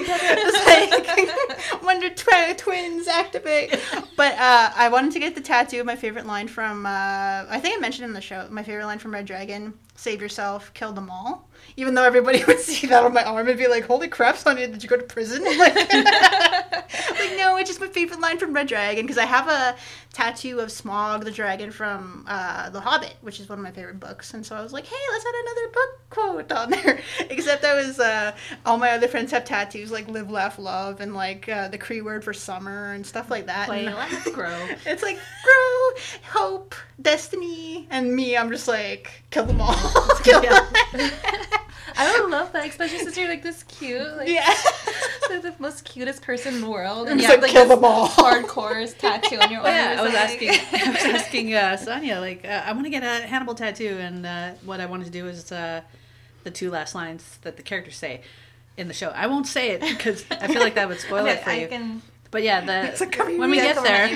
[0.02, 3.78] it's like Wonder twi- Twins activate.
[4.16, 5.80] But uh, I wanted to get the tattoo.
[5.80, 6.88] Of my favorite line from uh,
[7.48, 8.48] I think I mentioned in the show.
[8.50, 12.58] My favorite line from Red Dragon: "Save yourself, kill them all." Even though everybody would
[12.58, 15.02] see that on my arm and be like, "Holy crap, Sonya, did you go to
[15.02, 19.46] prison?" Like, like no, it's just my favorite line from Red Dragon because I have
[19.48, 19.76] a
[20.12, 24.00] tattoo of Smaug the dragon from uh, The Hobbit, which is one of my favorite
[24.00, 24.34] books.
[24.34, 27.00] And so I was like, hey, let's add another book quote on there.
[27.30, 28.32] Except I was uh,
[28.66, 32.00] all my other friends have tattoos like live, laugh, love, and like uh, the Cree
[32.00, 33.66] word for summer and stuff like that.
[33.66, 34.68] Play, and laugh, grow.
[34.86, 35.90] It's like grow,
[36.30, 38.36] hope, destiny, and me.
[38.36, 39.89] I'm just like kill them all.
[40.26, 40.66] Yeah.
[41.96, 44.48] I would love that, especially since you're like this cute, like yeah.
[45.28, 48.98] the, the most cutest person in the world, and you have like, like this hardcore
[48.98, 49.74] tattoo on your arm.
[49.74, 50.48] yeah, I was It's asking.
[50.50, 54.24] I was asking uh, Sonya, like, uh, I want to get a Hannibal tattoo, and
[54.24, 55.82] uh, what I wanted to do is uh,
[56.44, 58.22] the two last lines that the characters say
[58.76, 59.10] in the show.
[59.10, 61.54] I won't say it because I feel like that would spoil okay, it for I
[61.60, 61.68] you.
[61.68, 62.02] can.
[62.30, 64.08] But yeah, the like, come when we get there,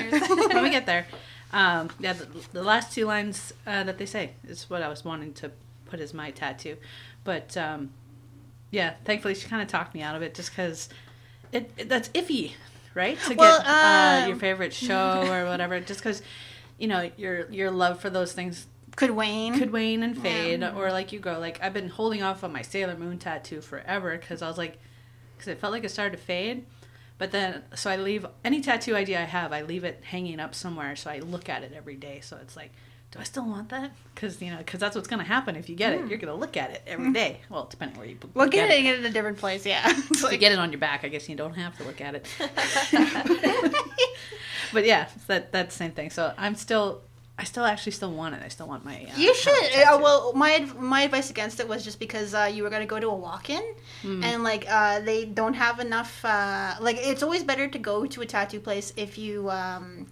[0.47, 1.05] when we get there,
[1.53, 5.05] um, yeah, the, the last two lines uh, that they say is what I was
[5.05, 5.51] wanting to
[5.95, 6.77] put as my tattoo.
[7.23, 7.91] But um,
[8.71, 10.89] yeah, thankfully she kind of talked me out of it just because
[11.51, 12.53] it, it that's iffy,
[12.93, 13.21] right?
[13.23, 16.21] To Well, get uh, um, your favorite show or whatever, just because
[16.77, 20.91] you know your your love for those things Could wane could wane and fade, or
[20.91, 21.39] like you go.
[21.39, 24.79] Like I've been holding off on my Sailor Moon tattoo forever because I was like,
[25.37, 26.65] because it felt like it started to fade.
[27.17, 30.53] But then, so I leave any tattoo idea I have, I leave it hanging up
[30.53, 32.19] somewhere, so I look at it every day.
[32.21, 32.73] So it's like,
[33.11, 33.91] do I still want that?
[34.13, 36.07] Because you know, because that's what's gonna happen if you get it.
[36.07, 37.39] You're gonna look at it every day.
[37.49, 38.17] Well, depending where you.
[38.33, 39.65] Well, get get it, it in a different place.
[39.65, 39.83] Yeah.
[39.87, 42.01] It's If you get it on your back, I guess you don't have to look
[42.01, 42.27] at it.
[44.73, 46.09] but yeah, that that's the same thing.
[46.09, 47.01] So I'm still,
[47.39, 48.41] I still actually still want it.
[48.43, 48.95] I still want my.
[48.95, 49.53] Uh, You should.
[49.53, 52.99] Uh, well, my my advice against it was just because uh, you were gonna go
[52.99, 53.63] to a walk-in,
[54.01, 54.23] Hmm.
[54.23, 56.23] and like uh, they don't have enough.
[56.25, 59.49] Uh, like it's always better to go to a tattoo place if you.
[59.49, 60.07] Um,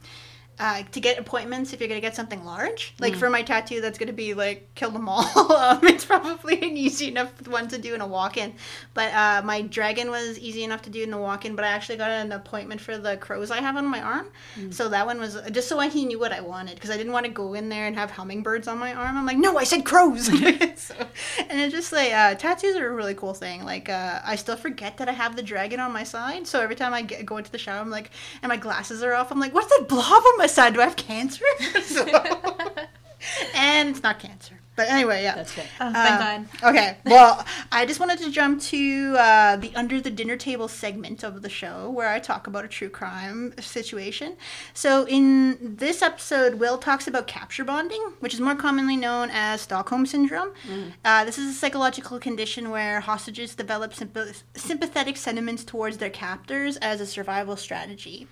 [0.60, 2.94] uh, to get appointments if you're gonna get something large.
[3.00, 5.52] Like for my tattoo, that's gonna be like kill them all.
[5.52, 8.54] um, it's probably an easy enough one to do in a walk-in.
[8.94, 11.56] But uh, my dragon was easy enough to do in the walk-in.
[11.56, 14.28] But I actually got an appointment for the crows I have on my arm.
[14.56, 14.72] Hmm.
[14.72, 17.26] So that one was just so he knew what I wanted because I didn't want
[17.26, 19.18] to go in there and have hummingbirds on my arm.
[19.18, 20.26] I'm like, no, I said crows.
[20.76, 20.96] so,
[21.50, 23.64] and it's just like uh, tattoos are a really cool thing.
[23.64, 26.48] Like uh, I still forget that I have the dragon on my side.
[26.48, 29.14] So every time I get, go into the shower, I'm like, and my glasses are
[29.14, 29.32] off.
[29.32, 30.74] I'm like, what's that blob on my side?
[30.74, 31.46] Do I have cancer?
[31.84, 32.06] So-
[33.56, 34.60] and it's not cancer.
[34.76, 35.36] But anyway, yeah.
[35.36, 35.66] That's good.
[35.80, 36.70] Oh, thank God.
[36.72, 41.24] Okay, well, I just wanted to jump to uh, the under the dinner table segment
[41.24, 44.36] of the show where I talk about a true crime situation.
[44.74, 49.62] So, in this episode, Will talks about capture bonding, which is more commonly known as
[49.62, 50.50] Stockholm syndrome.
[51.06, 56.78] Uh, this is a psychological condition where hostages develop sympa- sympathetic sentiments towards their captors
[56.78, 58.28] as a survival strategy.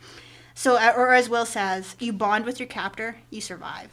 [0.53, 3.89] So, uh, or as Will says, you bond with your captor, you survive.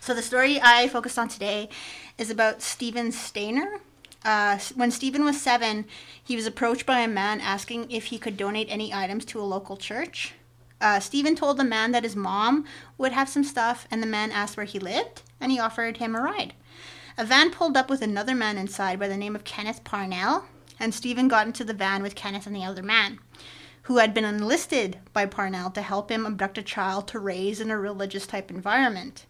[0.00, 1.68] So the story I focused on today
[2.18, 3.80] is about Steven Stayner.
[4.24, 5.86] Uh, when Steven was seven,
[6.22, 9.42] he was approached by a man asking if he could donate any items to a
[9.42, 10.34] local church.
[10.80, 12.64] Uh, Steven told the man that his mom
[12.98, 16.14] would have some stuff, and the man asked where he lived, and he offered him
[16.14, 16.54] a ride.
[17.16, 20.44] A van pulled up with another man inside by the name of Kenneth Parnell,
[20.78, 23.18] and Steven got into the van with Kenneth and the other man,
[23.88, 27.70] who had been enlisted by Parnell to help him abduct a child to raise in
[27.70, 29.24] a religious type environment.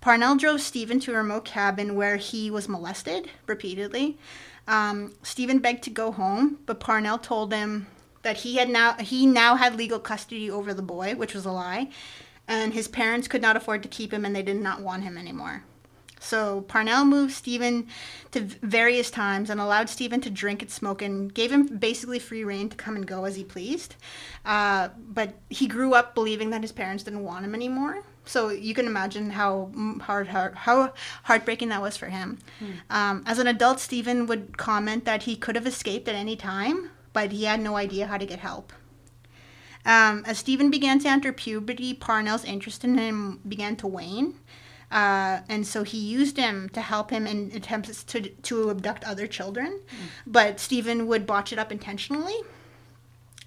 [0.00, 4.18] Parnell drove Steven to a remote cabin where he was molested repeatedly.
[4.66, 7.86] Um, Steven begged to go home, but Parnell told him
[8.22, 11.52] that he had now he now had legal custody over the boy, which was a
[11.52, 11.88] lie,
[12.48, 15.16] and his parents could not afford to keep him, and they did not want him
[15.16, 15.62] anymore.
[16.22, 17.88] So Parnell moved Steven
[18.30, 22.44] to various times and allowed Steven to drink and smoke and gave him basically free
[22.44, 23.96] reign to come and go as he pleased.
[24.44, 28.04] Uh, but he grew up believing that his parents didn't want him anymore.
[28.24, 30.92] So you can imagine how hard, hard how
[31.24, 32.38] heartbreaking that was for him.
[32.88, 36.90] Um, as an adult, Steven would comment that he could have escaped at any time,
[37.12, 38.72] but he had no idea how to get help.
[39.84, 44.36] Um, as Steven began to enter puberty, Parnell's interest in him began to wane.
[44.92, 49.26] Uh, and so he used him to help him in attempts to, to abduct other
[49.26, 49.80] children.
[50.26, 52.36] But Steven would botch it up intentionally.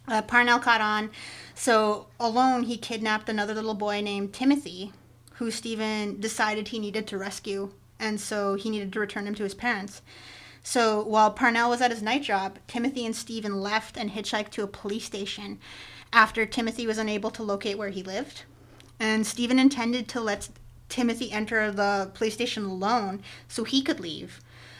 [0.07, 1.11] Uh, Parnell caught on.
[1.53, 4.91] So, alone, he kidnapped another little boy named Timothy,
[5.33, 7.71] who Steven decided he needed to rescue.
[7.99, 10.01] And so he needed to return him to his parents.
[10.63, 14.63] So, while Parnell was at his night job, Timothy and Steven left and hitchhiked to
[14.63, 15.59] a police station
[16.11, 18.43] after Timothy was unable to locate where he lived.
[18.99, 20.49] And Stephen intended to let
[20.89, 24.39] Timothy enter the police station alone so he could leave.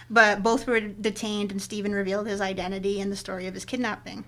[0.10, 4.24] But both were detained, and Steven revealed his identity and the story of his kidnapping.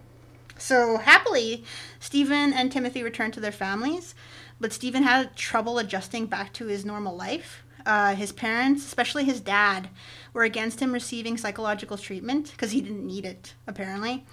[0.58, 1.64] So happily,
[2.00, 4.16] Steven and Timothy returned to their families,
[4.60, 7.64] but Steven had trouble adjusting back to his normal life.
[7.86, 9.90] Uh, his parents, especially his dad,
[10.34, 14.26] were against him receiving psychological treatment because he didn't need it, apparently.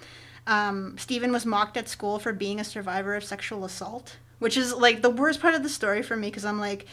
[0.47, 4.73] Um, Steven was mocked at school for being a survivor of sexual assault, which is
[4.73, 6.85] like the worst part of the story for me because I'm like,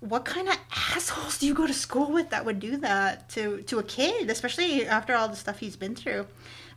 [0.00, 0.56] what kind of
[0.94, 4.30] assholes do you go to school with that would do that to to a kid,
[4.30, 6.26] especially after all the stuff he's been through?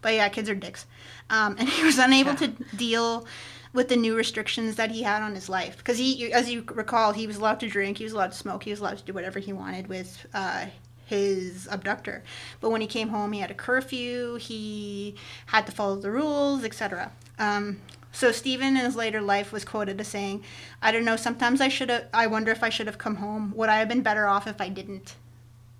[0.01, 0.85] But yeah, kids are dicks.
[1.29, 3.25] Um, and he was unable to deal
[3.73, 7.13] with the new restrictions that he had on his life because he, as you recall,
[7.13, 9.13] he was allowed to drink, he was allowed to smoke, he was allowed to do
[9.13, 10.65] whatever he wanted with uh,
[11.05, 12.23] his abductor.
[12.59, 15.15] But when he came home, he had a curfew, he
[15.45, 17.11] had to follow the rules, etc.
[17.39, 17.79] Um,
[18.11, 20.43] so Steven in his later life was quoted as saying,
[20.81, 21.15] "I don't know.
[21.15, 22.07] Sometimes I should.
[22.13, 23.53] I wonder if I should have come home.
[23.55, 25.15] Would I have been better off if I didn't?"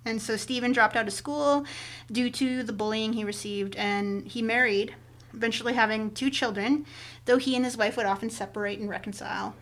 [0.04, 1.64] And so Steven dropped out of school
[2.10, 4.94] due to the bullying he received, and he married,
[5.32, 6.84] eventually having two children,
[7.24, 9.54] though he and his wife would often separate and reconcile.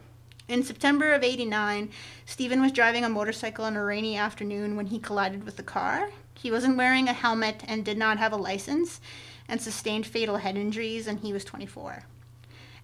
[0.49, 1.91] In September of 89,
[2.25, 6.11] Steven was driving a motorcycle on a rainy afternoon when he collided with a car.
[6.35, 9.01] He wasn't wearing a helmet and did not have a license,
[9.47, 12.05] and sustained fatal head injuries, and he was 24.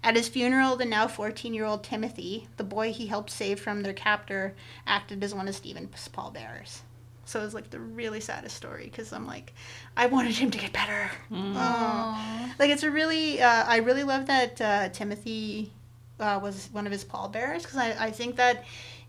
[0.02, 3.82] At his funeral, the now 14 year old Timothy, the boy he helped save from
[3.82, 4.54] their captor,
[4.86, 6.82] acted as one of Steven's pallbearers.
[7.24, 9.52] So it was like the really saddest story because I'm like,
[9.96, 11.10] I wanted him to get better.
[11.32, 12.52] Oh.
[12.58, 15.72] Like it's a really, uh, I really love that uh, Timothy
[16.20, 18.64] uh, was one of his pallbearers because I, I think that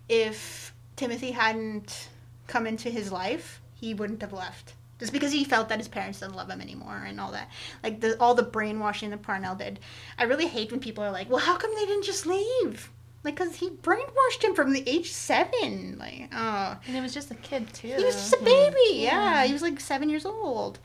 [0.08, 2.08] if Timothy hadn't
[2.48, 4.74] come into his life, he wouldn't have left.
[4.98, 7.48] Just because he felt that his parents didn't love him anymore and all that.
[7.82, 9.78] Like the, all the brainwashing that Parnell did.
[10.18, 12.90] I really hate when people are like, well, how come they didn't just leave?
[13.24, 15.96] Like, because he brainwashed him from the age seven.
[15.98, 16.76] Like, oh.
[16.86, 17.88] And he was just a kid, too.
[17.88, 18.76] He was just a baby.
[18.92, 19.44] Yeah.
[19.44, 20.78] He was like seven years old.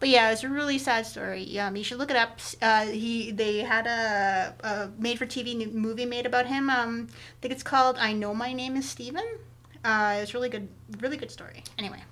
[0.00, 1.58] But yeah, it's a really sad story.
[1.58, 2.38] Um, you should look it up.
[2.62, 6.70] Uh, he they had a, a made for TV movie made about him.
[6.70, 9.26] Um, I think it's called "I Know My Name Is steven
[9.84, 10.68] Uh, it's really good,
[11.00, 11.64] really good story.
[11.78, 12.02] Anyway,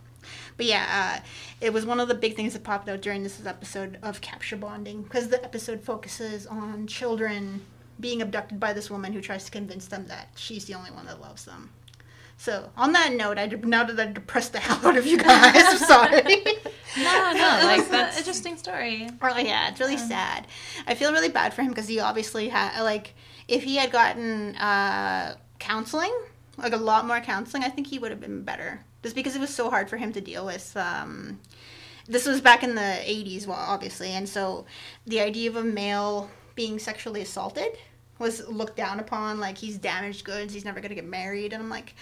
[0.57, 1.27] but yeah, uh,
[1.61, 4.57] it was one of the big things that popped out during this episode of capture
[4.57, 7.63] bonding because the episode focuses on children
[7.99, 11.07] being abducted by this woman who tries to convince them that she's the only one
[11.07, 11.71] that loves them.
[12.39, 15.55] So, on that note, I now that I depressed the hell out of you guys,
[15.57, 16.23] I'm sorry.
[16.99, 19.09] no, no, like that's an interesting story.
[19.23, 20.09] Oh yeah, it's really yeah.
[20.09, 20.47] sad.
[20.87, 23.15] I feel really bad for him because he obviously had like
[23.49, 26.15] if he had gotten uh, counseling,
[26.59, 28.85] like a lot more counseling, I think he would have been better.
[29.03, 30.77] Just because it was so hard for him to deal with.
[30.77, 31.41] Um,
[32.09, 34.65] this was back in the 80s, well, obviously, and so
[35.07, 37.77] the idea of a male being sexually assaulted
[38.19, 41.69] was looked down upon like he's damaged goods he's never to get married and i'm
[41.69, 41.95] like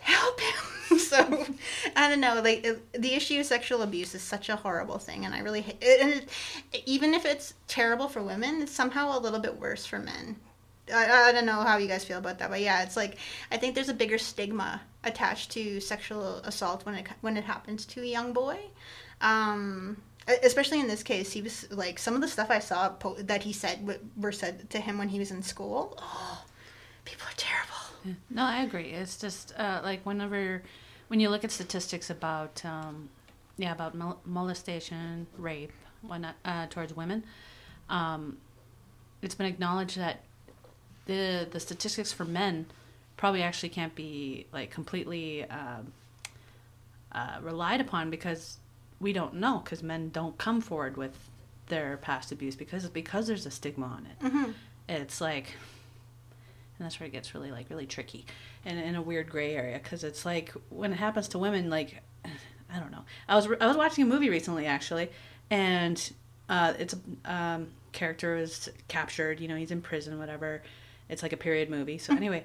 [0.00, 1.46] help him so
[1.94, 5.34] i don't know like the issue of sexual abuse is such a horrible thing and
[5.34, 6.12] i really hate it and
[6.72, 10.36] it, even if it's terrible for women it's somehow a little bit worse for men
[10.92, 13.16] I, I don't know how you guys feel about that but yeah it's like
[13.50, 17.86] i think there's a bigger stigma attached to sexual assault when it when it happens
[17.86, 18.58] to a young boy
[19.20, 19.96] um
[20.42, 23.42] especially in this case, he was like some of the stuff I saw po- that
[23.42, 25.96] he said were said to him when he was in school.
[25.98, 26.44] Oh,
[27.04, 28.16] people are terrible.
[28.30, 28.90] No, I agree.
[28.90, 30.62] It's just uh, like whenever
[31.08, 33.08] when you look at statistics about um,
[33.56, 35.72] yeah about mol- molestation, rape,
[36.02, 37.24] whatnot uh, towards women,
[37.88, 38.38] um,
[39.22, 40.20] it's been acknowledged that
[41.10, 42.66] the the statistics for men
[43.16, 45.82] probably actually can't be like completely uh,
[47.12, 48.58] uh relied upon because
[49.00, 51.28] we don't know because men don't come forward with
[51.66, 54.24] their past abuse because because there's a stigma on it.
[54.24, 54.50] Mm-hmm.
[54.88, 55.46] It's like,
[56.78, 58.24] and that's where it gets really like really tricky
[58.64, 62.02] and in a weird gray area because it's like when it happens to women, like
[62.24, 63.04] I don't know.
[63.28, 65.10] I was I was watching a movie recently actually,
[65.50, 66.12] and
[66.48, 66.94] uh, it's
[67.24, 69.40] a um, character is captured.
[69.40, 70.62] You know, he's in prison, whatever.
[71.10, 71.98] It's like a period movie.
[71.98, 72.22] So mm-hmm.
[72.22, 72.44] anyway,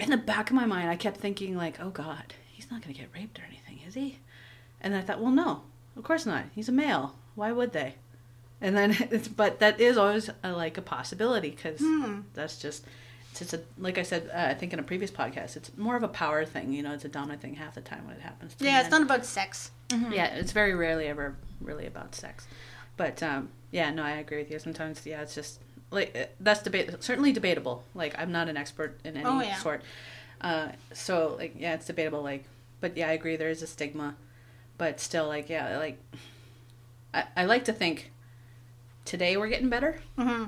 [0.00, 2.94] in the back of my mind, I kept thinking like, oh God, he's not gonna
[2.94, 4.18] get raped or anything, is he?
[4.80, 5.62] And I thought, well, no,
[5.96, 6.44] of course not.
[6.54, 7.14] He's a male.
[7.34, 7.94] Why would they?
[8.60, 12.20] And then, it's, but that is always a, like a possibility because hmm.
[12.34, 12.84] that's just
[13.40, 16.02] it's, a like I said, uh, I think in a previous podcast, it's more of
[16.02, 16.72] a power thing.
[16.72, 18.54] You know, it's a dominant thing half the time when it happens.
[18.54, 19.70] To Yeah, it's not about sex.
[19.90, 22.46] Yeah, it's very rarely ever really about sex.
[22.96, 24.58] But um, yeah, no, I agree with you.
[24.58, 25.60] Sometimes, yeah, it's just
[25.90, 26.90] like uh, that's debate.
[27.02, 27.84] Certainly debatable.
[27.94, 29.56] Like I'm not an expert in any Oh, yeah.
[29.56, 29.82] sort.
[30.40, 32.22] Uh, so like yeah, it's debatable.
[32.22, 32.44] Like,
[32.80, 33.36] but yeah, I agree.
[33.36, 34.14] There is a stigma,
[34.78, 35.98] but still, like yeah, like
[37.12, 38.10] I, I like to think
[39.04, 40.00] today we're getting better.
[40.18, 40.44] hmm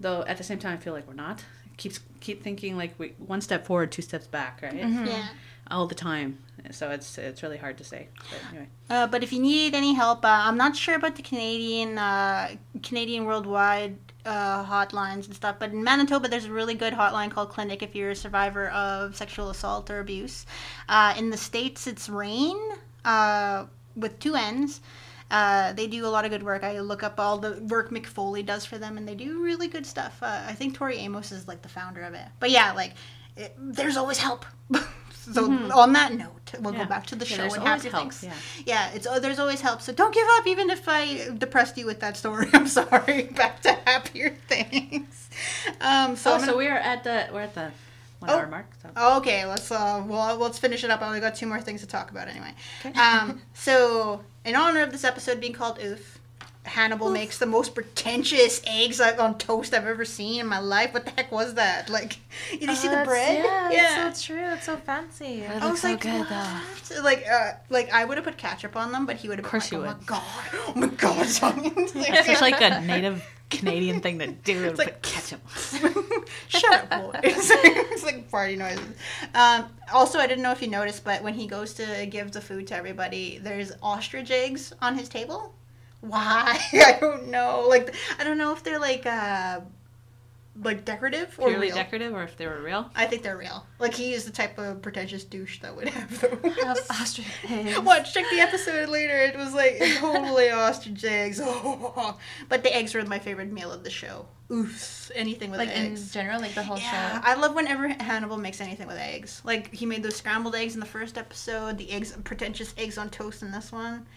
[0.00, 1.44] Though at the same time, I feel like we're not.
[1.76, 4.74] Keeps keep thinking like we one step forward, two steps back, right?
[4.74, 5.28] Yeah.
[5.70, 6.38] All the time.
[6.70, 8.08] So it's it's really hard to say.
[8.30, 8.68] But anyway.
[8.88, 12.50] Uh, but if you need any help, uh, I'm not sure about the Canadian uh,
[12.82, 15.56] Canadian worldwide uh, hotlines and stuff.
[15.58, 19.16] But in Manitoba, there's a really good hotline called Klinic if you're a survivor of
[19.16, 20.46] sexual assault or abuse.
[20.88, 22.56] Uh, in the states, it's RAINN
[23.04, 23.66] uh,
[23.96, 24.80] with two N's.
[25.30, 26.64] Uh, they do a lot of good work.
[26.64, 29.68] I look up all the work Mick Foley does for them, and they do really
[29.68, 30.18] good stuff.
[30.22, 32.26] Uh, I think Tori Amos is like the founder of it.
[32.40, 32.94] But yeah, like
[33.36, 34.46] it, there's always help.
[35.12, 36.84] so on that note, we'll Yeah.
[36.84, 38.22] go back to the show and help, things.
[38.22, 38.32] yeah.
[38.66, 39.82] Yeah, it's oh, there's always help.
[39.82, 42.48] So don't give up, even if I depressed you with that story.
[42.54, 43.22] I'm sorry.
[43.36, 45.28] Back to happier things.
[45.80, 47.70] Um, so, So, I'm so we are at the we're at the
[48.20, 48.38] one Oh.
[48.38, 48.66] hour mark.
[48.82, 49.16] So.
[49.18, 51.02] okay, let's uh, well, let's finish it up.
[51.02, 52.52] I only got two more things to talk about anyway.
[52.96, 56.00] Um, so in honor of this episode being called Œuf.
[56.64, 60.92] Hannibal makes the most pretentious eggs on toast I've ever seen in my life.
[60.92, 61.88] What the heck was that?
[61.88, 62.18] Like,
[62.50, 63.44] did you see the bread?
[63.72, 64.52] Yeah, it's so true.
[64.52, 65.42] It's so fancy.
[65.42, 67.02] It I looks was so like, good, what?
[67.02, 69.44] Like, uh, like I would have put ketchup on them, but he would have.
[69.46, 70.06] Of course been you like, would.
[70.10, 70.60] Oh my god!
[70.68, 71.20] Oh my god!
[71.22, 74.64] It's just like a native Canadian thing to do.
[74.64, 75.40] It's to like- put ketchup.
[76.48, 77.22] Shut up, boys.
[77.24, 78.84] it's like party noises.
[79.34, 82.40] Um, also, I didn't know if you noticed, but when he goes to give the
[82.40, 85.54] food to everybody, there's ostrich eggs on his table.
[86.00, 86.58] Why?
[86.72, 87.66] I don't know.
[87.68, 89.60] Like, I don't know if they're like, uh,
[90.62, 91.76] like decorative or Purely real.
[91.76, 92.90] decorative, or if they were real.
[92.96, 93.64] I think they're real.
[93.78, 96.56] Like, he is the type of pretentious douche that would have those.
[96.64, 97.78] Have ostrich eggs.
[97.82, 99.16] Watch, check the episode later.
[99.18, 101.40] It was like totally ostrich eggs.
[102.48, 104.26] But the eggs were my favorite meal of the show.
[104.50, 105.70] Oof, anything with eggs.
[105.70, 107.20] Like in general, like the whole Yeah, show.
[107.22, 109.42] I love whenever Hannibal makes anything with eggs.
[109.44, 113.10] Like he made those scrambled eggs in the first episode, the eggs, pretentious eggs on
[113.10, 114.06] toast in this one.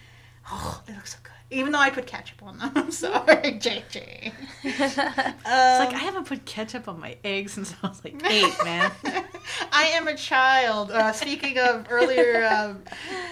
[0.50, 1.32] Oh, they look so good.
[1.52, 2.72] Even though I put ketchup on them.
[2.76, 4.32] I'm sorry, JJ.
[4.64, 5.04] It's Um,
[5.44, 8.90] like I haven't put ketchup on my eggs since I was like eight, man.
[9.72, 10.90] I am a child.
[10.90, 12.82] Uh, speaking of earlier, um,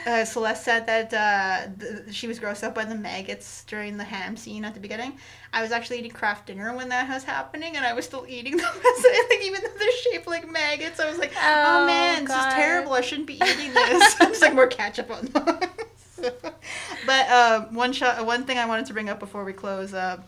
[0.07, 4.05] uh, Celeste said that uh, th- she was grossed out by the maggots during the
[4.05, 5.19] ham scene at the beginning.
[5.53, 8.57] I was actually eating craft dinner when that was happening, and I was still eating
[8.57, 8.71] them.
[8.73, 12.37] I think even though they're shaped like maggots, I was like, "Oh, Oh, man, this
[12.37, 12.93] is terrible.
[12.93, 15.59] I shouldn't be eating this." It's like more ketchup on them.
[17.07, 19.95] but uh, one shot, one thing I wanted to bring up before we close.
[19.95, 20.21] Uh,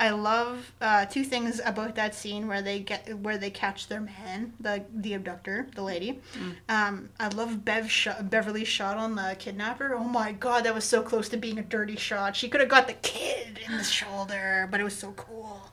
[0.00, 4.00] I love uh, two things about that scene where they get where they catch their
[4.00, 6.20] man, the the abductor, the lady.
[6.68, 9.94] Um, I love Bev shot, Beverly's shot on the kidnapper.
[9.94, 12.36] Oh my god, that was so close to being a dirty shot.
[12.36, 15.72] She could have got the kid in the shoulder, but it was so cool.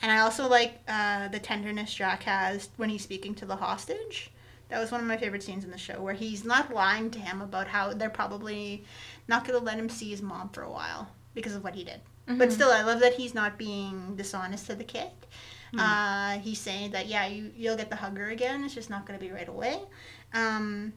[0.00, 4.30] And I also like uh, the tenderness Jack has when he's speaking to the hostage.
[4.68, 7.18] That was one of my favorite scenes in the show, where he's not lying to
[7.18, 8.84] him about how they're probably
[9.28, 11.84] not going to let him see his mom for a while because of what he
[11.84, 12.00] did.
[12.28, 15.10] But still, I love that he's not being dishonest to the kid.
[15.78, 18.64] Uh, he's saying that yeah, you you'll get the hugger again.
[18.64, 19.78] It's just not going to be right away.
[20.32, 20.92] Um,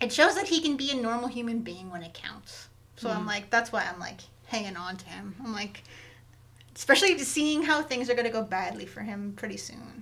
[0.00, 2.68] it shows that he can be a normal human being when it counts.
[2.96, 5.34] So I'm like, that's why I'm like hanging on to him.
[5.44, 5.82] I'm like,
[6.74, 9.93] especially seeing how things are going to go badly for him pretty soon.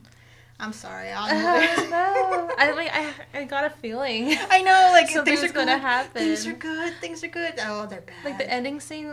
[0.63, 1.11] I'm sorry.
[1.11, 2.55] I'll Oh, no.
[2.57, 4.37] I like I, I got a feeling.
[4.51, 6.23] I know, like things are gonna happen.
[6.23, 6.95] Things are good.
[7.01, 7.55] Things are good.
[7.61, 8.25] Oh, they're bad.
[8.25, 9.13] Like the ending scene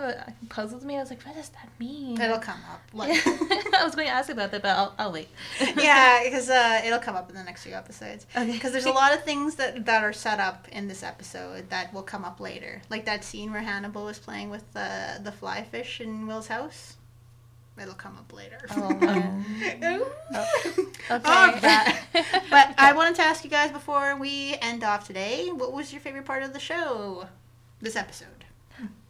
[0.49, 0.97] puzzled me.
[0.97, 2.21] I was like, what does that mean?
[2.21, 2.81] It'll come up.
[2.93, 5.29] Like, I was going to ask about that, but I'll, I'll wait.
[5.77, 8.25] yeah, because uh, it'll come up in the next few episodes.
[8.35, 8.51] Okay.
[8.51, 11.93] Because there's a lot of things that that are set up in this episode that
[11.93, 15.63] will come up later, like that scene where Hannibal was playing with the the fly
[15.63, 16.97] fish in Will's house.
[17.81, 18.57] It'll come up later.
[18.71, 19.45] Oh, man.
[19.83, 20.05] Ooh.
[20.35, 20.83] Okay.
[21.09, 21.19] All
[21.53, 21.99] right.
[22.49, 26.01] but I wanted to ask you guys before we end off today, what was your
[26.01, 27.27] favorite part of the show?
[27.81, 28.27] This episode.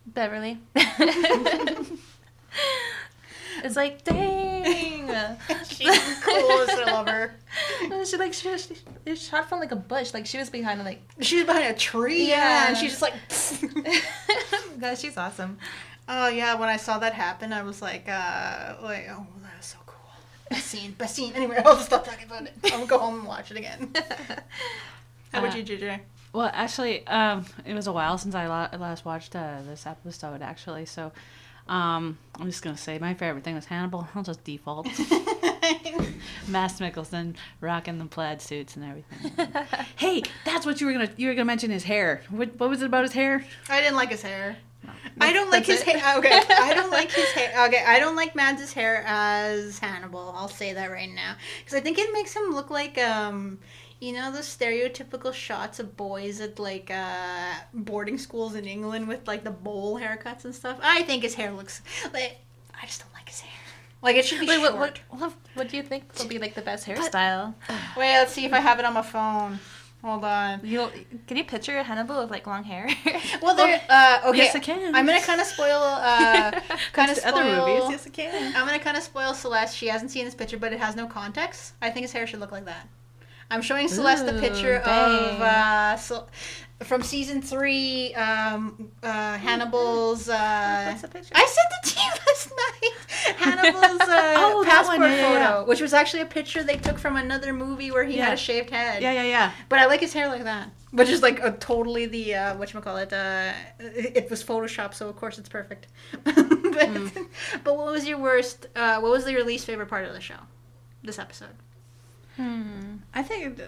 [0.05, 0.59] Beverly.
[0.75, 1.99] it's
[3.75, 5.07] like, dang.
[5.67, 7.35] She's cool as I love her.
[8.05, 8.71] she like she was
[9.05, 10.13] she, shot from like a bush.
[10.13, 11.01] Like she was behind like.
[11.21, 12.67] She was behind a tree, yeah, Yeah.
[12.69, 13.13] and she's just like.
[14.79, 15.57] Guys, she's awesome.
[16.11, 19.65] Oh yeah, when I saw that happen, I was like, uh, like, oh, that is
[19.67, 19.95] so cool.
[20.49, 21.33] Best scene, best scene.
[21.35, 22.53] Anyway, I'll just stop talking about it.
[22.73, 23.91] I'll go home and watch it again.
[25.31, 25.99] How about Uh, you, JJ?
[26.33, 30.41] Well, actually, um, it was a while since I last watched uh, this episode.
[30.41, 31.11] Actually, so
[31.67, 34.07] um, I'm just gonna say my favorite thing was Hannibal.
[34.15, 34.87] I'll just default.
[36.47, 39.53] Mads Mikkelsen rocking the plaid suits and everything.
[39.97, 42.21] hey, that's what you were gonna you were gonna mention his hair.
[42.29, 43.45] What what was it about his hair?
[43.69, 44.57] I didn't like his hair.
[45.21, 45.99] I don't like his That's it.
[45.99, 46.17] hair.
[46.19, 47.65] Okay, I don't like his hair.
[47.67, 50.33] Okay, I don't like Mads' hair as Hannibal.
[50.35, 53.59] I'll say that right now because I think it makes him look like um,
[53.99, 59.27] you know, those stereotypical shots of boys at like uh boarding schools in England with
[59.27, 60.79] like the bowl haircuts and stuff.
[60.81, 61.81] I think his hair looks
[62.13, 62.37] like
[62.81, 63.51] I just don't like his hair.
[64.01, 64.73] Like it should be Wait, short.
[64.75, 67.53] what, what, what, what do you think will be like the best hairstyle?
[67.97, 69.59] Wait, let's see if I have it on my phone.
[70.03, 70.61] Hold on.
[70.63, 70.89] You
[71.27, 72.87] can you picture Hannibal with like long hair?
[73.41, 73.81] Well, there.
[73.89, 74.37] Uh, okay.
[74.37, 74.95] Yes, I can.
[74.95, 75.81] I'm gonna kind of spoil.
[75.81, 76.51] Uh,
[76.93, 77.33] kind of spoil.
[77.33, 78.55] other movies, yes, I can.
[78.55, 79.75] I'm gonna kind of spoil Celeste.
[79.75, 81.73] She hasn't seen this picture, but it has no context.
[81.81, 82.87] I think his hair should look like that.
[83.51, 86.29] I'm showing Celeste Ooh, picture of uh, Cel-
[86.83, 90.29] from season three, um, uh, Hannibal's.
[90.29, 91.33] Uh, What's the picture?
[91.35, 93.35] I sent it to you last night.
[93.37, 95.63] Hannibal's uh, Oh, passport one, yeah, photo, yeah, yeah.
[95.63, 98.69] which was actually a picture they took from another movie where he had a shaved
[98.69, 99.01] head.
[99.01, 99.51] Yeah, yeah, yeah.
[99.67, 102.71] But I like his hair like that, which is like a totally the uh, what
[102.81, 103.11] call it.
[103.11, 105.87] Uh, it it was Photoshop, so of course it's perfect.
[106.23, 107.07] but, Hmm.
[107.63, 108.67] but what was your worst?
[108.75, 110.39] Uh, what was your least favorite part of the show?
[111.03, 111.55] This episode.
[112.37, 112.97] Hmm.
[113.13, 113.59] I think,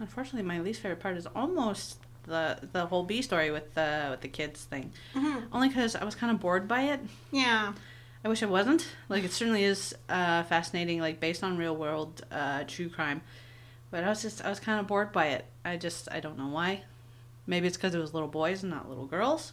[0.00, 4.20] unfortunately, my least favorite part is almost the the whole B story with the with
[4.20, 4.92] the kids thing.
[5.14, 5.46] Mm-hmm.
[5.54, 7.00] Only because I was kind of bored by it.
[7.32, 7.72] Yeah.
[8.24, 8.86] I wish I wasn't.
[9.08, 13.20] Like it certainly is uh, fascinating, like based on real world uh, true crime.
[13.90, 15.44] But I was just I was kind of bored by it.
[15.64, 16.82] I just I don't know why.
[17.46, 19.52] Maybe it's because it was little boys and not little girls.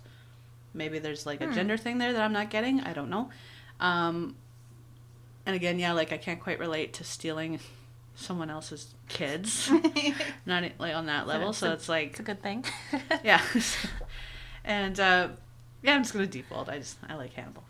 [0.74, 1.54] Maybe there's like a Hmm.
[1.54, 2.82] gender thing there that I'm not getting.
[2.82, 3.30] I don't know.
[3.80, 4.36] Um,
[5.46, 7.60] and again, yeah, like I can't quite relate to stealing
[8.16, 9.70] someone else's kids.
[10.46, 11.54] not like on that level.
[11.54, 12.66] So it's like It's a good thing.
[13.24, 13.42] yeah.
[14.64, 15.30] and uh,
[15.82, 16.70] yeah, I'm just gonna default.
[16.70, 17.64] I just I like Hannibal,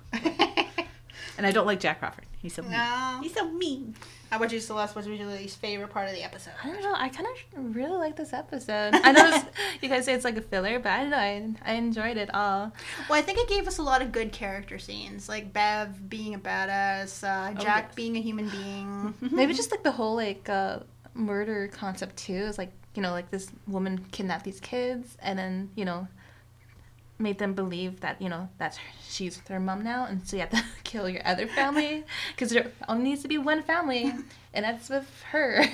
[1.38, 2.26] and I don't like Jack Crawford.
[2.42, 2.72] He's so mean.
[2.72, 3.20] no.
[3.22, 3.96] He's so mean.
[4.30, 4.96] How about you, Celeste?
[4.96, 6.54] What's your least favorite part of the episode?
[6.64, 6.94] I don't know.
[6.96, 8.96] I kind of really like this episode.
[8.96, 9.46] I know this,
[9.82, 11.18] you guys say it's like a filler, but I don't know.
[11.18, 12.72] I, I enjoyed it all.
[13.10, 16.34] Well, I think it gave us a lot of good character scenes, like Bev being
[16.34, 17.96] a badass, uh, Oh, Jack yes.
[17.96, 19.14] being a human being.
[19.32, 20.80] Maybe just like the whole like uh,
[21.14, 22.34] murder concept too.
[22.34, 26.08] Is like you know like this woman kidnapped these kids and then you know
[27.24, 30.42] made them believe that you know that's her, she's their mom now, and so you
[30.42, 34.14] have to kill your other family because there only needs to be one family,
[34.54, 35.66] and that's with her.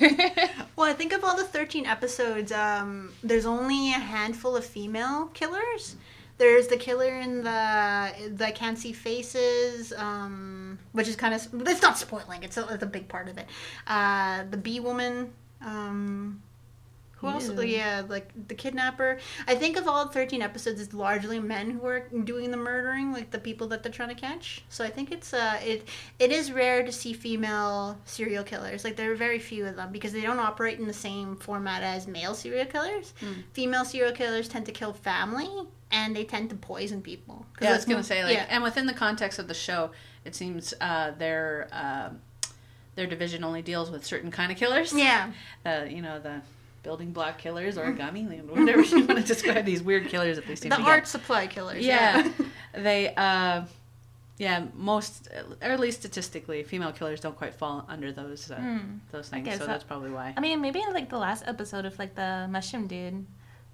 [0.76, 5.26] Well, I think of all the 13 episodes, um, there's only a handful of female
[5.34, 5.96] killers.
[6.38, 11.82] There's the killer in the the can't see faces, um, which is kind of it's
[11.82, 12.42] not spoiling.
[12.42, 13.46] It's a, it's a big part of it.
[13.86, 15.32] Uh, the bee woman.
[15.60, 16.40] Um,
[17.20, 17.50] who else?
[17.50, 19.18] Yeah, like the kidnapper.
[19.46, 23.30] I think of all 13 episodes, it's largely men who are doing the murdering, like
[23.30, 24.64] the people that they're trying to catch.
[24.70, 25.86] So I think it's uh, it
[26.18, 28.84] it is rare to see female serial killers.
[28.84, 31.82] Like there are very few of them because they don't operate in the same format
[31.82, 33.12] as male serial killers.
[33.20, 33.32] Hmm.
[33.52, 35.50] Female serial killers tend to kill family
[35.90, 37.44] and they tend to poison people.
[37.60, 38.46] Yeah, I was gonna more- say like, yeah.
[38.48, 39.90] and within the context of the show,
[40.24, 42.10] it seems uh, their uh,
[42.94, 44.92] their division only deals with certain kind of killers.
[44.94, 45.32] yeah.
[45.66, 46.40] Uh, you know the
[46.82, 50.70] building block killers, origami, whatever you want to describe these weird killers that they seem
[50.70, 51.08] The to art get.
[51.08, 51.84] supply killers.
[51.84, 52.28] Yeah,
[52.74, 53.14] they.
[53.14, 53.64] Uh,
[54.38, 55.28] yeah, most,
[55.60, 58.78] or at least statistically, female killers don't quite fall under those uh, Hmm.
[59.12, 59.46] those things.
[59.52, 60.32] so that- that's probably why.
[60.36, 63.26] I mean, maybe in like the last episode of like the mushroom dude,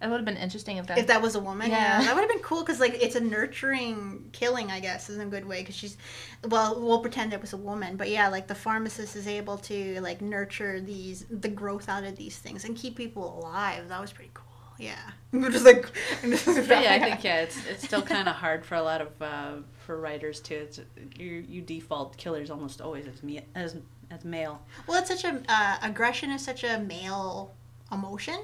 [0.03, 0.99] it would have been interesting if that.
[0.99, 2.05] If that was a woman, yeah, Yeah.
[2.07, 5.27] that would have been cool because like it's a nurturing killing, I guess, in a
[5.27, 5.61] good way.
[5.61, 5.97] Because she's,
[6.45, 10.01] well, we'll pretend it was a woman, but yeah, like the pharmacist is able to
[10.03, 13.89] like nurture these the growth out of these things and keep people alive.
[13.89, 14.45] That was pretty cool.
[14.79, 14.99] Yeah,
[15.51, 15.91] just like.
[16.23, 19.23] But yeah, I think yeah, it's it's still kind of hard for a lot of
[19.23, 19.53] uh,
[19.87, 20.57] for writers too.
[20.69, 20.81] It's
[21.19, 23.77] you you default killers almost always as me as
[24.11, 24.61] as male.
[24.87, 27.55] Well, it's such a uh, aggression is such a male
[27.93, 28.39] emotion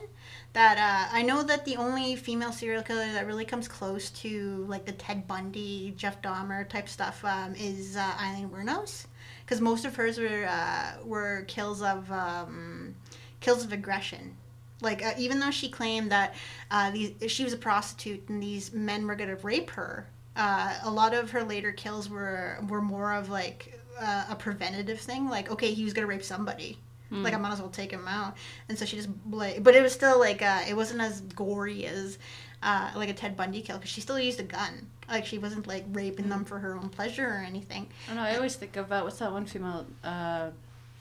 [0.52, 4.64] that uh, I know that the only female serial killer that really comes close to
[4.68, 9.06] like the Ted Bundy, Jeff Dahmer type stuff um, is uh, Aileen Wuornos,
[9.44, 12.94] because most of hers were uh, were kills of um,
[13.40, 14.36] kills of aggression.
[14.82, 16.34] Like uh, even though she claimed that
[16.70, 20.06] uh, these she was a prostitute and these men were gonna rape her,
[20.36, 25.00] uh, a lot of her later kills were were more of like uh, a preventative
[25.00, 25.30] thing.
[25.30, 26.78] Like okay, he was gonna rape somebody.
[27.12, 28.36] Like I might as well take him out,
[28.68, 31.84] and so she just like, but it was still like uh, it wasn't as gory
[31.86, 32.18] as
[32.62, 34.86] uh, like a Ted Bundy kill because she still used a gun.
[35.08, 37.88] Like she wasn't like raping them for her own pleasure or anything.
[38.06, 38.22] I don't know.
[38.22, 39.86] I always think of uh, what's that one female?
[40.02, 40.50] Uh,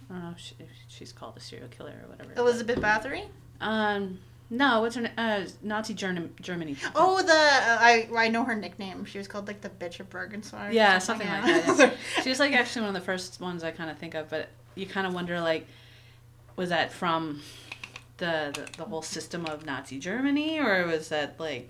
[0.09, 0.55] I don't know if, she,
[0.89, 2.33] she's called a serial killer or whatever.
[2.35, 3.25] Elizabeth Bathory.
[3.61, 4.19] Um,
[4.49, 5.13] no, what's her name?
[5.17, 6.75] Uh, Nazi Germ- Germany.
[6.93, 9.05] Oh, the uh, I I know her nickname.
[9.05, 10.73] She was called like the bitch of Bergenswein.
[10.73, 11.73] Yeah, something like yeah.
[11.73, 11.93] that.
[12.23, 14.49] She was like actually one of the first ones I kind of think of, but
[14.75, 15.67] you kind of wonder like,
[16.55, 17.41] was that from
[18.17, 21.69] the, the the whole system of Nazi Germany, or was that like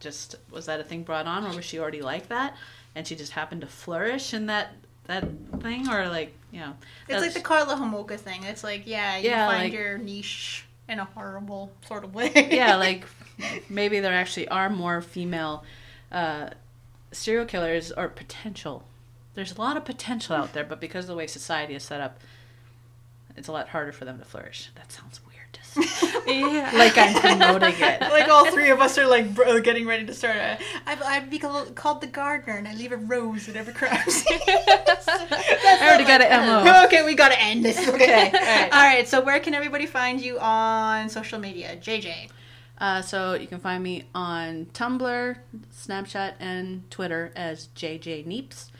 [0.00, 2.56] just was that a thing brought on, or was she already like that,
[2.94, 4.72] and she just happened to flourish in that
[5.06, 5.24] that
[5.60, 6.74] thing, or like you know,
[7.08, 8.42] It's like the Karla Homolka thing.
[8.44, 12.32] It's like, yeah, you Yeah, find like- your niche in a horrible sort of way.
[12.50, 13.04] yeah, like
[13.68, 15.64] maybe there actually are more female
[16.10, 16.50] uh,
[17.12, 18.84] serial killers or potential.
[19.34, 22.00] There's a lot of potential out there, but because of the way society is set
[22.00, 22.18] up,
[23.40, 24.70] it's a lot harder for them to flourish.
[24.76, 26.10] That sounds weird to say.
[26.30, 26.70] Yeah.
[26.74, 28.00] like I'm promoting it.
[28.12, 30.36] like all three of us are like bro- getting ready to start.
[30.36, 34.38] A, I'd, I'd be called, the gardener, and I leave a rose crime scene.
[34.46, 36.84] I already got an MO.
[36.84, 37.78] Okay, we gotta end this.
[37.78, 38.72] Okay, Okay, all right.
[38.72, 39.08] all right.
[39.08, 41.76] So where can everybody find you on social media?
[41.76, 42.28] JJ.
[42.78, 45.36] Uh, so you can find me on Tumblr,
[45.74, 48.70] Snapchat, and Twitter as JJ Neeps,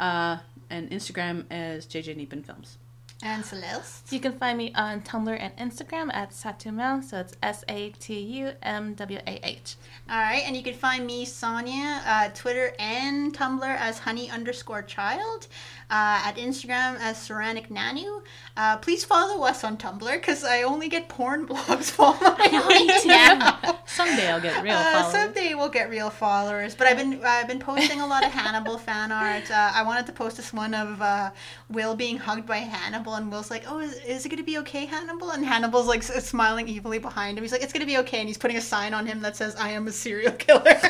[0.00, 0.38] uh,
[0.70, 2.78] and Instagram as JJ Neepin Films.
[3.22, 4.12] And Celeste.
[4.12, 8.20] You can find me on Tumblr and Instagram at Satumel, so it's S A T
[8.20, 9.76] U M W A H.
[10.10, 14.82] All right, and you can find me, Sonya, uh, Twitter and Tumblr as honey underscore
[14.82, 15.48] child,
[15.90, 18.20] uh, at Instagram as Ceranic Nanu.
[18.54, 23.80] Uh, please follow us on Tumblr because I only get porn blogs following me now.
[23.86, 25.12] Someday I'll get real Uh, followers.
[25.12, 28.76] someday we'll get real followers, but I've been I've been posting a lot of Hannibal
[28.76, 29.50] fan art.
[29.50, 31.30] Uh, I wanted to post this one of uh,
[31.70, 34.86] Will being hugged by Hannibal, and Will's like, "Oh, is, is it gonna be okay,
[34.86, 37.44] Hannibal?" And Hannibal's like smiling evilly behind him.
[37.44, 39.56] He's like, "It's gonna be okay," and he's putting a sign on him that says,
[39.56, 40.78] "I am a serial killer."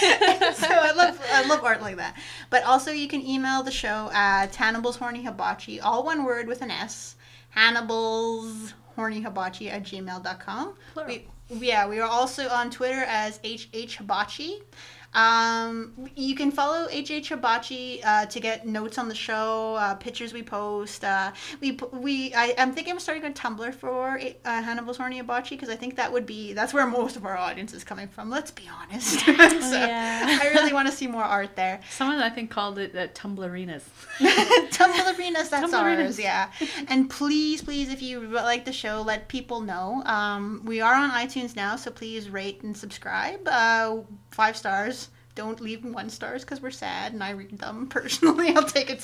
[0.00, 2.16] so I love I love art like that.
[2.50, 6.62] But also, you can email the show at Hannibal's Horny Hibachi, all one word with
[6.62, 7.16] an S.
[7.50, 10.74] Hannibal's Horny Hibachi at gmail.com.
[10.92, 11.18] Plural.
[11.50, 14.62] We, yeah, we are also on Twitter as HH Hibachi.
[15.14, 20.32] Um, you can follow HH Hibachi uh, to get notes on the show, uh, pictures
[20.32, 21.04] we post.
[21.04, 25.56] Uh, we we I, I'm thinking of starting a Tumblr for uh, Hannibal's Horny Hibachi
[25.56, 28.30] because I think that would be that's where most of our audience is coming from.
[28.30, 29.20] Let's be honest.
[29.24, 30.38] so yeah.
[30.42, 31.80] I really want to see more art there.
[31.90, 33.82] Someone I think called it uh, Tumblerinas.
[34.18, 36.04] Tumblerinas, that's Tumblerinas.
[36.04, 36.50] ours, yeah.
[36.88, 40.02] And please, please, if you like the show, let people know.
[40.06, 43.46] Um, we are on iTunes now, so please rate and subscribe.
[44.32, 45.08] Five stars.
[45.34, 48.54] Don't leave one stars because we're sad, and I read them personally.
[48.54, 49.02] I'll take it.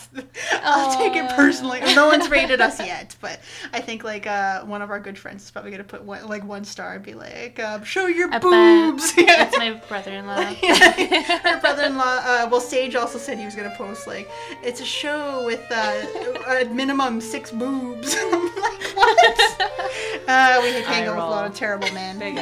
[0.62, 1.80] I'll take it personally.
[1.94, 3.40] No one's rated us yet, but
[3.72, 6.44] I think like uh, one of our good friends is probably gonna put one, like
[6.44, 10.42] one star and be like, uh, "Show your I boobs." That's my brother-in-law.
[10.42, 12.20] Her brother-in-law.
[12.22, 14.28] Uh, well, Sage also said he was gonna post like
[14.62, 16.05] it's a show with uh,
[16.46, 18.14] at minimum six boobs.
[18.18, 18.30] I'm
[18.60, 19.60] like, what?
[20.28, 22.18] Uh, we hang out with a lot of terrible men.
[22.18, 22.34] Big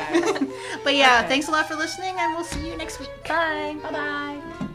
[0.82, 1.28] but yeah, Okay.
[1.28, 3.10] thanks a lot for listening, and we'll see you next week.
[3.28, 3.75] Bye.
[3.82, 4.65] Bye bye.